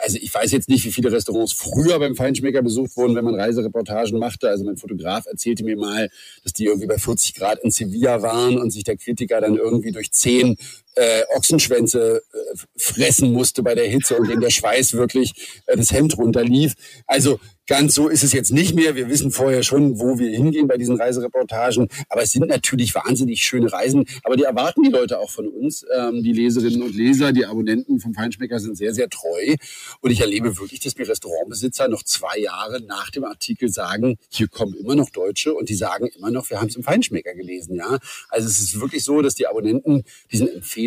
[0.03, 3.35] Also ich weiß jetzt nicht, wie viele Restaurants früher beim Feinschmecker besucht wurden, wenn man
[3.35, 4.49] Reisereportagen machte.
[4.49, 6.09] Also mein Fotograf erzählte mir mal,
[6.43, 9.91] dass die irgendwie bei 40 Grad in Sevilla waren und sich der Kritiker dann irgendwie
[9.91, 10.57] durch zehn
[10.97, 15.91] äh, Ochsenschwänze äh, fressen musste bei der Hitze und dem der Schweiß wirklich äh, das
[15.91, 16.73] Hemd runterlief.
[17.05, 18.95] Also Ganz so ist es jetzt nicht mehr.
[18.95, 21.89] Wir wissen vorher schon, wo wir hingehen bei diesen Reisereportagen.
[22.07, 24.05] Aber es sind natürlich wahnsinnig schöne Reisen.
[24.23, 25.85] Aber die erwarten die Leute auch von uns.
[25.93, 29.55] Ähm, die Leserinnen und Leser, die Abonnenten vom Feinschmecker sind sehr, sehr treu.
[29.99, 34.47] Und ich erlebe wirklich, dass mir Restaurantbesitzer noch zwei Jahre nach dem Artikel sagen, hier
[34.47, 37.75] kommen immer noch Deutsche und die sagen immer noch, wir haben es im Feinschmecker gelesen.
[37.75, 37.97] Ja,
[38.29, 40.86] Also es ist wirklich so, dass die Abonnenten diesen Empfehlungen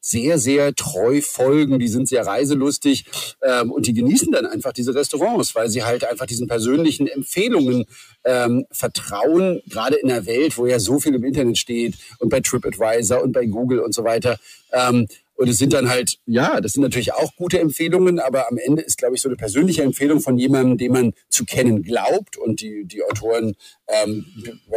[0.00, 1.78] sehr, sehr treu folgen.
[1.78, 3.04] Die sind sehr reiselustig
[3.42, 7.84] ähm, und die genießen dann einfach diese Restaurants, weil sie halt einfach diesen persönlichen Empfehlungen
[8.24, 12.40] ähm, vertrauen, gerade in der Welt, wo ja so viel im Internet steht und bei
[12.40, 14.38] TripAdvisor und bei Google und so weiter.
[14.72, 15.06] Ähm,
[15.40, 18.82] und es sind dann halt, ja, das sind natürlich auch gute Empfehlungen, aber am Ende
[18.82, 22.36] ist, glaube ich, so eine persönliche Empfehlung von jemandem, den man zu kennen glaubt.
[22.36, 23.54] Und die, die Autoren
[23.88, 24.26] ähm,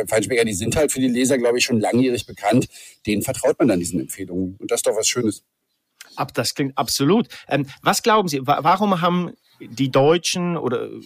[0.07, 2.69] Feinschmecker, die sind halt für die Leser, glaube ich, schon langjährig bekannt.
[3.05, 4.55] Denen vertraut man dann diesen Empfehlungen.
[4.57, 5.43] Und das ist doch was Schönes.
[6.15, 7.27] Ab, das klingt absolut.
[7.49, 11.01] Ähm, was glauben Sie, warum haben die Deutschen oder äh,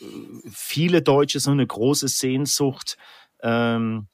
[0.53, 2.95] viele Deutsche so eine große Sehnsucht
[3.41, 4.05] ähm,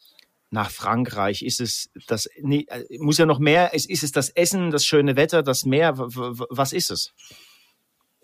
[0.54, 1.42] nach Frankreich?
[1.42, 4.86] Ist es das, nee, äh, muss ja noch mehr, ist, ist es das Essen, das
[4.86, 5.98] schöne Wetter, das Meer?
[5.98, 7.12] Was ist es?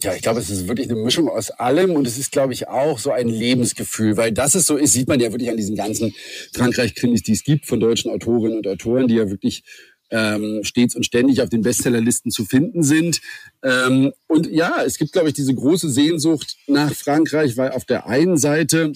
[0.01, 2.69] Ja, ich glaube, es ist wirklich eine Mischung aus allem und es ist, glaube ich,
[2.69, 5.75] auch so ein Lebensgefühl, weil das es so ist, sieht man ja wirklich an diesen
[5.75, 6.15] ganzen
[6.53, 9.63] Frankreich-Krimis, die es gibt von deutschen Autorinnen und Autoren, die ja wirklich
[10.11, 13.19] ähm, stets und ständig auf den Bestsellerlisten zu finden sind.
[13.61, 18.07] Ähm, und ja, es gibt, glaube ich, diese große Sehnsucht nach Frankreich, weil auf der
[18.07, 18.93] einen Seite,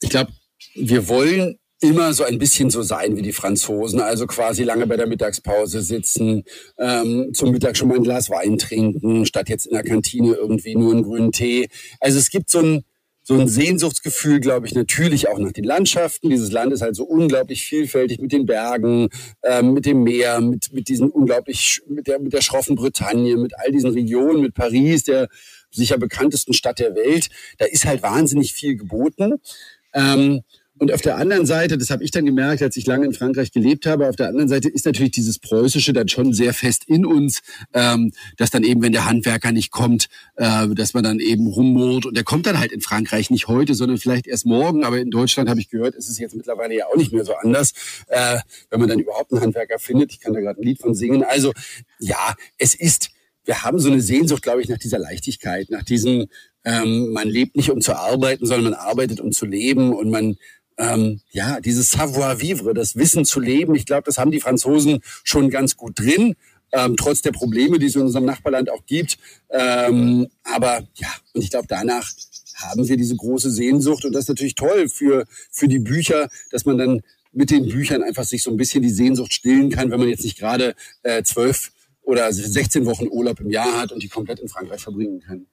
[0.00, 0.30] ich glaube,
[0.80, 4.96] wir wollen immer so ein bisschen so sein wie die Franzosen, also quasi lange bei
[4.96, 6.44] der Mittagspause sitzen,
[6.76, 10.74] ähm, zum Mittag schon mal ein Glas Wein trinken, statt jetzt in der Kantine irgendwie
[10.74, 11.68] nur einen grünen Tee.
[12.00, 12.84] Also es gibt so ein,
[13.22, 16.30] so ein Sehnsuchtsgefühl, glaube ich, natürlich auch nach den Landschaften.
[16.30, 19.08] Dieses Land ist halt so unglaublich vielfältig mit den Bergen,
[19.44, 23.52] ähm, mit dem Meer, mit, mit diesen unglaublich, mit der, mit der schroffen Bretagne, mit
[23.56, 25.28] all diesen Regionen, mit Paris, der
[25.70, 27.28] sicher bekanntesten Stadt der Welt.
[27.58, 29.34] Da ist halt wahnsinnig viel geboten.
[29.92, 30.42] Ähm,
[30.78, 33.52] und auf der anderen Seite, das habe ich dann gemerkt, als ich lange in Frankreich
[33.52, 37.04] gelebt habe, auf der anderen Seite ist natürlich dieses Preußische dann schon sehr fest in
[37.04, 37.40] uns,
[37.74, 42.06] ähm, dass dann eben, wenn der Handwerker nicht kommt, äh, dass man dann eben rummurrt.
[42.06, 44.84] Und der kommt dann halt in Frankreich nicht heute, sondern vielleicht erst morgen.
[44.84, 47.34] Aber in Deutschland habe ich gehört, ist es jetzt mittlerweile ja auch nicht mehr so
[47.34, 47.72] anders,
[48.08, 48.38] äh,
[48.70, 50.12] wenn man dann überhaupt einen Handwerker findet.
[50.12, 51.24] Ich kann da gerade ein Lied von singen.
[51.24, 51.52] Also
[51.98, 53.10] ja, es ist
[53.48, 56.26] wir haben so eine Sehnsucht, glaube ich, nach dieser Leichtigkeit, nach diesem,
[56.64, 60.36] ähm, man lebt nicht um zu arbeiten, sondern man arbeitet um zu leben und man
[60.78, 65.50] ähm, ja, dieses Savoir-vivre, das Wissen zu leben, ich glaube, das haben die Franzosen schon
[65.50, 66.36] ganz gut drin,
[66.72, 69.18] ähm, trotz der Probleme, die es in unserem Nachbarland auch gibt.
[69.50, 72.10] Ähm, aber ja, und ich glaube, danach
[72.56, 76.64] haben wir diese große Sehnsucht und das ist natürlich toll für, für die Bücher, dass
[76.64, 80.00] man dann mit den Büchern einfach sich so ein bisschen die Sehnsucht stillen kann, wenn
[80.00, 84.08] man jetzt nicht gerade äh, zwölf oder 16 Wochen Urlaub im Jahr hat und die
[84.08, 85.46] komplett in Frankreich verbringen kann.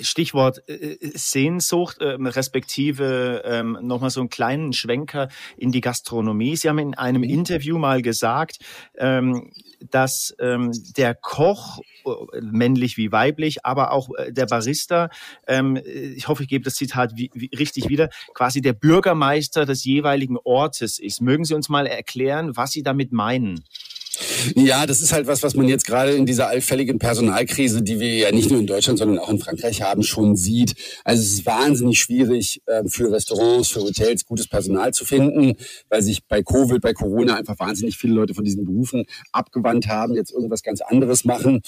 [0.00, 6.56] Stichwort äh, Sehnsucht, ähm, respektive ähm, nochmal so einen kleinen Schwenker in die Gastronomie.
[6.56, 8.58] Sie haben in einem Interview mal gesagt,
[8.96, 9.50] ähm,
[9.90, 15.08] dass der Koch, äh, männlich wie weiblich, aber auch äh, der Barista,
[15.84, 21.20] ich hoffe, ich gebe das Zitat richtig wieder, quasi der Bürgermeister des jeweiligen Ortes ist.
[21.20, 23.64] Mögen Sie uns mal erklären, was Sie damit meinen?
[24.54, 28.14] Ja, das ist halt was, was man jetzt gerade in dieser allfälligen Personalkrise, die wir
[28.14, 30.74] ja nicht nur in Deutschland, sondern auch in Frankreich haben, schon sieht.
[31.04, 35.56] Also es ist wahnsinnig schwierig ähm, für Restaurants, für Hotels gutes Personal zu finden,
[35.88, 40.14] weil sich bei Covid, bei Corona einfach wahnsinnig viele Leute von diesen Berufen abgewandt haben,
[40.14, 41.62] jetzt irgendwas ganz anderes machen.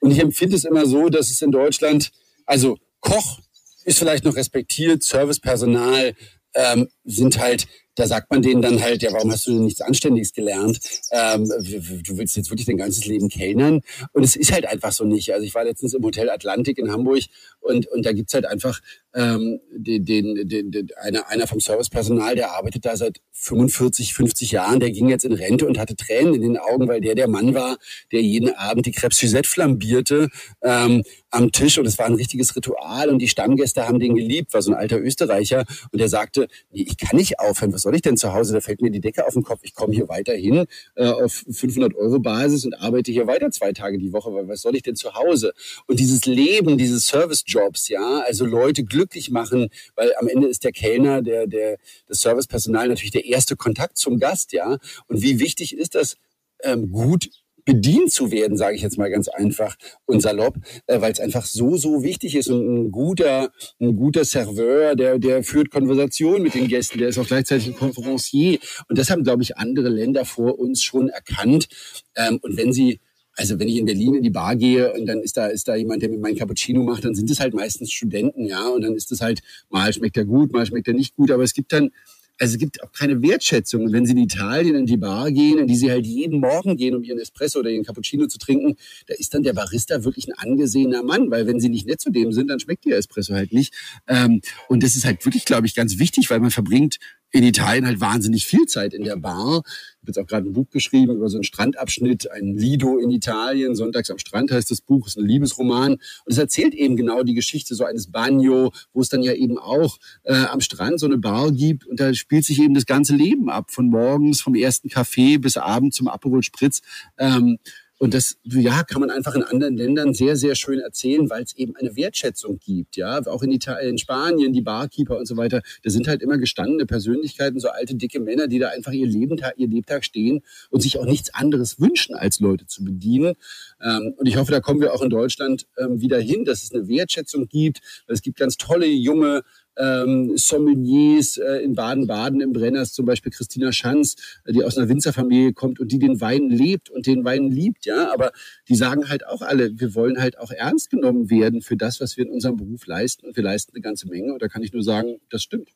[0.00, 2.10] Und ich empfinde es immer so, dass es in Deutschland,
[2.44, 3.40] also Koch
[3.84, 6.14] ist vielleicht noch respektiert, Servicepersonal
[6.54, 9.80] ähm, sind halt da sagt man denen dann halt, ja, warum hast du denn nichts
[9.80, 10.78] Anständiges gelernt?
[11.10, 13.80] Ähm, du willst jetzt wirklich dein ganzes Leben kellnern.
[14.12, 15.32] Und es ist halt einfach so nicht.
[15.32, 17.24] Also ich war letztens im Hotel Atlantik in Hamburg
[17.60, 18.80] und, und da gibt's halt einfach
[19.16, 24.52] ähm, den, den, den, den, einer, einer vom Servicepersonal, der arbeitet da seit 45, 50
[24.52, 27.26] Jahren, der ging jetzt in Rente und hatte Tränen in den Augen, weil der der
[27.26, 27.78] Mann war,
[28.12, 30.28] der jeden Abend die Crêpes Suzette flambierte
[30.62, 34.52] ähm, am Tisch und es war ein richtiges Ritual und die Stammgäste haben den geliebt,
[34.52, 37.94] war so ein alter Österreicher und der sagte, nee, ich kann nicht aufhören, was soll
[37.94, 38.52] ich denn zu Hause?
[38.52, 39.60] Da fällt mir die Decke auf den Kopf.
[39.62, 43.98] Ich komme hier weiterhin äh, auf 500 Euro Basis und arbeite hier weiter zwei Tage
[43.98, 45.54] die Woche, weil was soll ich denn zu Hause?
[45.86, 50.72] Und dieses Leben, diese Service-Jobs, ja, also Leute glücklich machen, weil am Ende ist der
[50.72, 54.78] Kellner, der, der, das Servicepersonal natürlich der erste Kontakt zum Gast, ja.
[55.08, 56.16] Und wie wichtig ist das,
[56.62, 57.28] ähm, gut
[57.66, 61.44] bedient zu werden, sage ich jetzt mal ganz einfach und salopp, äh, weil es einfach
[61.44, 66.54] so, so wichtig ist und ein guter, ein guter Serveur, der, der führt Konversation mit
[66.54, 70.24] den Gästen, der ist auch gleichzeitig ein Konferencier und das haben, glaube ich, andere Länder
[70.24, 71.66] vor uns schon erkannt
[72.14, 73.00] ähm, und wenn sie
[73.36, 75.76] also wenn ich in Berlin in die Bar gehe und dann ist da, ist da
[75.76, 78.66] jemand, der mir meinen Cappuccino macht, dann sind es halt meistens Studenten, ja.
[78.68, 81.30] Und dann ist es halt, mal schmeckt er gut, mal schmeckt er nicht gut.
[81.30, 81.90] Aber es gibt dann,
[82.38, 83.84] also es gibt auch keine Wertschätzung.
[83.84, 86.76] Und wenn Sie in Italien in die Bar gehen, in die Sie halt jeden Morgen
[86.78, 90.28] gehen, um Ihren Espresso oder Ihren Cappuccino zu trinken, da ist dann der Barista wirklich
[90.28, 93.34] ein angesehener Mann, weil wenn Sie nicht nett zu dem sind, dann schmeckt Ihr Espresso
[93.34, 93.74] halt nicht.
[94.08, 96.96] Ähm, und das ist halt wirklich, glaube ich, ganz wichtig, weil man verbringt
[97.32, 99.62] in Italien halt wahnsinnig viel Zeit in der Bar.
[99.64, 103.10] Ich habe jetzt auch gerade ein Buch geschrieben über so einen Strandabschnitt, ein Lido in
[103.10, 103.74] Italien.
[103.74, 105.92] Sonntags am Strand heißt das Buch, ist ein Liebesroman.
[105.92, 109.58] Und es erzählt eben genau die Geschichte so eines Bagno, wo es dann ja eben
[109.58, 111.86] auch äh, am Strand so eine Bar gibt.
[111.86, 115.56] Und da spielt sich eben das ganze Leben ab, von morgens vom ersten Kaffee bis
[115.56, 116.80] abends zum Aperol Spritz.
[117.18, 117.58] Ähm,
[117.98, 121.56] und das, ja, kann man einfach in anderen Ländern sehr, sehr schön erzählen, weil es
[121.56, 123.24] eben eine Wertschätzung gibt, ja.
[123.26, 126.84] Auch in Italien, in Spanien, die Barkeeper und so weiter, da sind halt immer gestandene
[126.84, 130.98] Persönlichkeiten, so alte, dicke Männer, die da einfach ihr Leben, ihr Lebtag stehen und sich
[130.98, 133.34] auch nichts anderes wünschen, als Leute zu bedienen.
[133.82, 136.72] Ähm, und ich hoffe, da kommen wir auch in Deutschland ähm, wieder hin, dass es
[136.72, 137.80] eine Wertschätzung gibt.
[138.08, 139.42] Es gibt ganz tolle, junge,
[139.78, 144.88] ähm, Sommeliers äh, in Baden-Baden im Brenners, zum Beispiel Christina Schanz, äh, die aus einer
[144.88, 148.12] Winzerfamilie kommt und die den Wein lebt und den Wein liebt, ja.
[148.12, 148.32] Aber
[148.68, 152.16] die sagen halt auch alle, wir wollen halt auch ernst genommen werden für das, was
[152.16, 153.26] wir in unserem Beruf leisten.
[153.26, 154.32] Und wir leisten eine ganze Menge.
[154.32, 155.70] Und da kann ich nur sagen, das stimmt.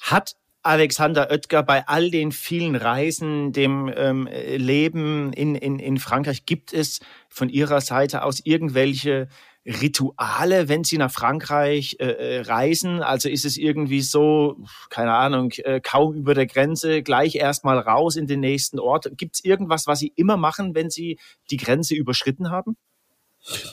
[0.00, 6.44] Hat Alexander Oetker bei all den vielen Reisen, dem ähm, Leben in, in, in Frankreich,
[6.44, 9.28] gibt es von Ihrer Seite aus irgendwelche
[9.66, 13.02] Rituale, wenn Sie nach Frankreich äh, äh, reisen?
[13.02, 18.16] Also ist es irgendwie so, keine Ahnung, äh, kaum über der Grenze, gleich erstmal raus
[18.16, 19.10] in den nächsten Ort?
[19.16, 21.18] Gibt es irgendwas, was Sie immer machen, wenn Sie
[21.50, 22.76] die Grenze überschritten haben?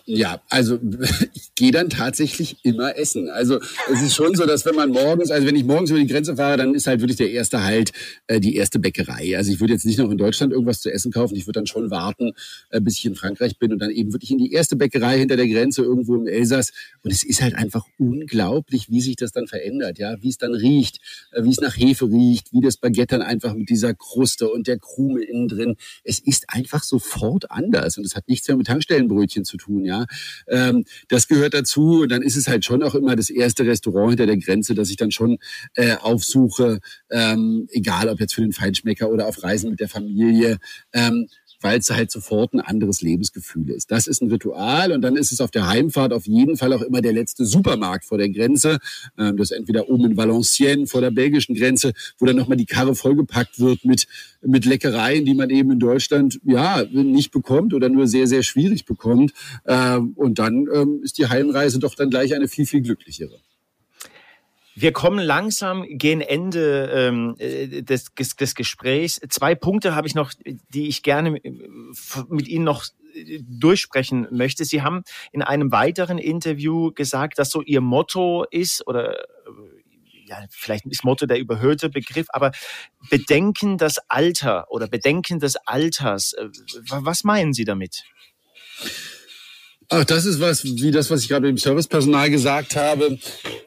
[0.06, 0.80] Ja, also
[1.34, 3.30] ich gehe dann tatsächlich immer essen.
[3.30, 3.60] Also
[3.92, 6.38] es ist schon so, dass wenn man morgens, also wenn ich morgens über die Grenze
[6.38, 7.92] fahre, dann ist halt wirklich der erste Halt
[8.28, 9.38] äh, die erste Bäckerei.
[9.38, 11.36] Also ich würde jetzt nicht noch in Deutschland irgendwas zu essen kaufen.
[11.36, 12.34] Ich würde dann schon warten,
[12.70, 15.36] äh, bis ich in Frankreich bin und dann eben wirklich in die erste Bäckerei hinter
[15.36, 16.72] der Grenze irgendwo im Elsass.
[17.04, 20.54] Und es ist halt einfach unglaublich, wie sich das dann verändert, ja, wie es dann
[20.54, 21.00] riecht,
[21.32, 24.68] äh, wie es nach Hefe riecht, wie das Baguette dann einfach mit dieser Kruste und
[24.68, 25.76] der Krume innen drin.
[26.04, 30.06] Es ist einfach sofort anders und es hat nichts mehr mit Tankstellenbrötchen zu tun, ja.
[30.48, 32.02] Ähm, das gehört dazu.
[32.02, 34.90] Und dann ist es halt schon auch immer das erste Restaurant hinter der Grenze, das
[34.90, 35.38] ich dann schon
[35.76, 40.58] äh, aufsuche, ähm, egal ob jetzt für den Feinschmecker oder auf Reisen mit der Familie.
[40.94, 41.28] Ähm,
[41.62, 43.92] weil es halt sofort ein anderes Lebensgefühl ist.
[43.92, 46.82] Das ist ein Ritual und dann ist es auf der Heimfahrt auf jeden Fall auch
[46.82, 48.80] immer der letzte Supermarkt vor der Grenze.
[49.18, 52.66] Ähm, das ist entweder oben in Valenciennes vor der belgischen Grenze, wo dann nochmal die
[52.66, 54.08] Karre vollgepackt wird mit,
[54.42, 58.86] mit Leckereien, die man eben in Deutschland ja nicht bekommt oder nur sehr, sehr schwierig
[58.86, 59.34] bekommt.
[59.66, 63.40] Ähm, und dann ähm, ist die Heimreise doch dann gleich eine viel, viel glücklichere.
[64.80, 69.20] Wir kommen langsam gegen Ende ähm, äh, des, des Gesprächs.
[69.28, 70.34] Zwei Punkte habe ich noch,
[70.70, 71.52] die ich gerne äh,
[72.30, 72.86] mit Ihnen noch
[73.16, 74.66] äh, durchsprechen möchte.
[74.66, 79.26] Sie haben in einem weiteren Interview gesagt, dass so Ihr Motto ist oder
[80.28, 82.52] ja, vielleicht ist Motto der überhöhte Begriff, aber
[83.10, 86.36] Bedenken das Alter oder Bedenken des Alters.
[86.88, 88.04] Was meinen Sie damit?
[89.90, 93.18] Ach, das ist was, wie das, was ich gerade dem Servicepersonal gesagt habe.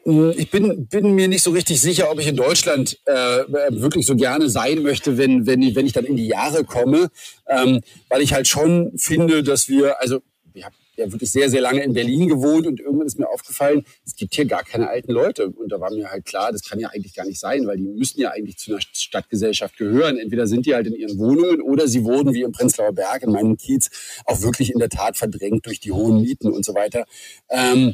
[0.03, 4.05] Hm, ich bin, bin mir nicht so richtig sicher, ob ich in Deutschland äh, wirklich
[4.05, 7.09] so gerne sein möchte, wenn, wenn, ich, wenn ich dann in die Jahre komme,
[7.47, 10.21] ähm, weil ich halt schon finde, dass wir, also
[10.53, 13.85] ich habe ja wirklich sehr, sehr lange in Berlin gewohnt und irgendwann ist mir aufgefallen,
[14.05, 15.47] es gibt hier gar keine alten Leute.
[15.47, 17.87] Und da war mir halt klar, das kann ja eigentlich gar nicht sein, weil die
[17.87, 20.17] müssen ja eigentlich zu einer Stadtgesellschaft gehören.
[20.17, 23.31] Entweder sind die halt in ihren Wohnungen oder sie wurden wie im Prenzlauer Berg in
[23.31, 23.89] meinem Kiez
[24.25, 27.05] auch wirklich in der Tat verdrängt durch die hohen Mieten und so weiter.
[27.49, 27.93] Ähm,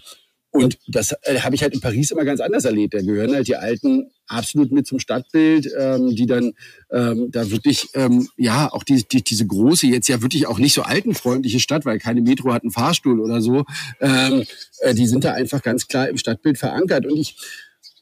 [0.58, 2.94] und das äh, habe ich halt in Paris immer ganz anders erlebt.
[2.94, 6.54] Da gehören halt die Alten absolut mit zum Stadtbild, ähm, die dann
[6.92, 10.74] ähm, da wirklich, ähm, ja, auch die, die, diese große, jetzt ja wirklich auch nicht
[10.74, 13.66] so altenfreundliche Stadt, weil keine Metro hat einen Fahrstuhl oder so,
[14.02, 14.44] ähm,
[14.80, 17.06] äh, die sind da einfach ganz klar im Stadtbild verankert.
[17.06, 17.38] Und ich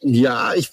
[0.08, 0.70] ja, ich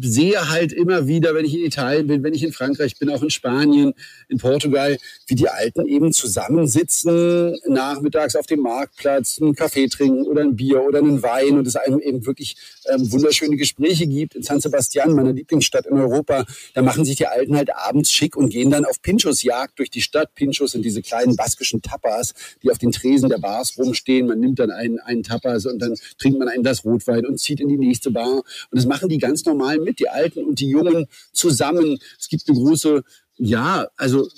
[0.00, 3.22] sehe halt immer wieder, wenn ich in Italien bin, wenn ich in Frankreich bin, auch
[3.22, 3.92] in Spanien,
[4.28, 10.40] in Portugal, wie die Alten eben zusammensitzen, nachmittags auf dem Marktplatz, einen Kaffee trinken oder
[10.40, 12.56] ein Bier oder einen Wein und es einem eben wirklich
[12.88, 14.36] ähm, wunderschöne Gespräche gibt.
[14.36, 18.36] In San Sebastian, meiner Lieblingsstadt in Europa, da machen sich die Alten halt abends schick
[18.36, 20.34] und gehen dann auf Pinchos-Jagd durch die Stadt.
[20.34, 22.32] Pinchos sind diese kleinen baskischen Tapas,
[22.62, 24.28] die auf den Tresen der Bars rumstehen.
[24.28, 27.60] Man nimmt dann einen, einen Tapas und dann trinkt man einen das Rotwein und zieht
[27.60, 28.42] in die nächste Bar.
[28.70, 31.98] Und das machen die ganz normal mit, die Alten und die Jungen zusammen.
[32.18, 33.02] Es gibt eine große
[33.38, 34.28] Ja, also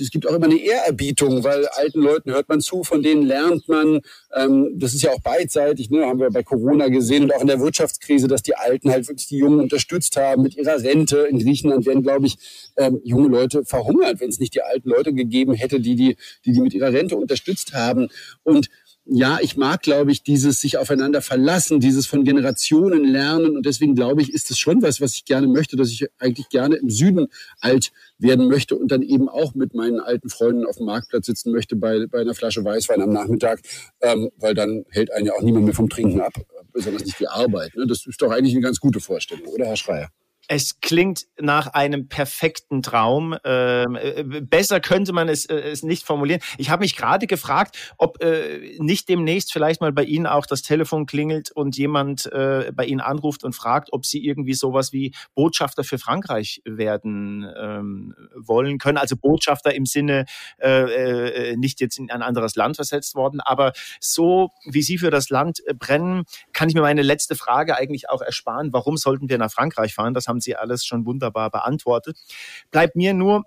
[0.00, 3.68] es gibt auch immer eine Ehrerbietung, weil alten Leuten hört man zu, von denen lernt
[3.68, 4.00] man.
[4.34, 6.04] Ähm, das ist ja auch beidseitig, ne?
[6.04, 9.28] haben wir bei Corona gesehen und auch in der Wirtschaftskrise, dass die Alten halt wirklich
[9.28, 11.18] die Jungen unterstützt haben mit ihrer Rente.
[11.30, 12.36] In Griechenland wären, glaube ich,
[12.76, 16.52] ähm, junge Leute verhungert, wenn es nicht die alten Leute gegeben hätte, die die, die
[16.52, 18.08] die mit ihrer Rente unterstützt haben.
[18.42, 18.68] Und
[19.04, 23.56] ja, ich mag, glaube ich, dieses sich aufeinander verlassen, dieses von Generationen lernen.
[23.56, 26.48] Und deswegen glaube ich, ist es schon was, was ich gerne möchte, dass ich eigentlich
[26.50, 27.26] gerne im Süden
[27.60, 31.50] alt werden möchte und dann eben auch mit meinen alten Freunden auf dem Marktplatz sitzen
[31.50, 33.60] möchte bei, bei einer Flasche Weißwein am Nachmittag,
[34.00, 36.34] ähm, weil dann hält einen ja auch niemand mehr vom Trinken ab,
[36.72, 37.74] besonders nicht die Arbeit.
[37.74, 37.86] Ne?
[37.88, 40.10] Das ist doch eigentlich eine ganz gute Vorstellung, oder Herr Schreier?
[40.48, 43.36] Es klingt nach einem perfekten Traum.
[43.44, 46.40] Ähm, äh, besser könnte man es, äh, es nicht formulieren.
[46.58, 50.62] Ich habe mich gerade gefragt, ob äh, nicht demnächst vielleicht mal bei Ihnen auch das
[50.62, 55.14] Telefon klingelt und jemand äh, bei Ihnen anruft und fragt, ob Sie irgendwie sowas wie
[55.34, 58.98] Botschafter für Frankreich werden ähm, wollen können.
[58.98, 60.26] Also Botschafter im Sinne
[60.60, 65.10] äh, äh, nicht jetzt in ein anderes Land versetzt worden, aber so wie Sie für
[65.10, 68.72] das Land brennen, kann ich mir meine letzte Frage eigentlich auch ersparen.
[68.72, 70.14] Warum sollten wir nach Frankreich fahren?
[70.14, 72.18] Das haben Sie alles schon wunderbar beantwortet.
[72.70, 73.44] Bleibt mir nur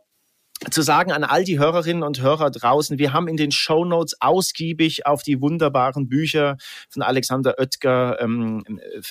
[0.72, 4.16] zu sagen an all die Hörerinnen und Hörer draußen, wir haben in den Show Notes
[4.22, 6.58] ausgiebig auf die wunderbaren Bücher
[6.90, 8.64] von Alexander Oetker ähm,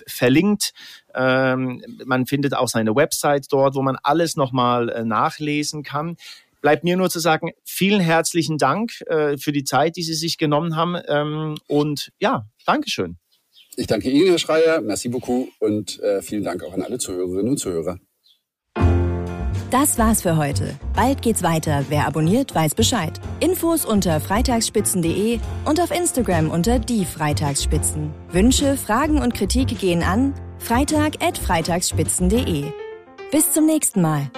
[0.07, 0.73] verlinkt.
[1.15, 6.17] Ähm, man findet auch seine Website dort, wo man alles nochmal äh, nachlesen kann.
[6.63, 10.39] Bleibt mir nur zu sagen, vielen herzlichen Dank äh, für die Zeit, die Sie sich
[10.39, 10.97] genommen haben.
[11.09, 13.19] Ähm, und ja, Dankeschön.
[13.77, 14.81] Ich danke Ihnen, Herr Schreier.
[14.81, 17.99] Merci beaucoup und äh, vielen Dank auch an alle Zuhörerinnen und Zuhörer.
[19.71, 20.79] Das war's für heute.
[20.95, 21.85] Bald geht's weiter.
[21.89, 23.21] Wer abonniert, weiß Bescheid.
[23.41, 28.15] Infos unter freitagsspitzen.de und auf Instagram unter die Freitagsspitzen.
[28.31, 32.67] Wünsche, Fragen und Kritik gehen an freitag@freitagsspitzen.de.
[33.33, 34.31] Bis zum nächsten Mal.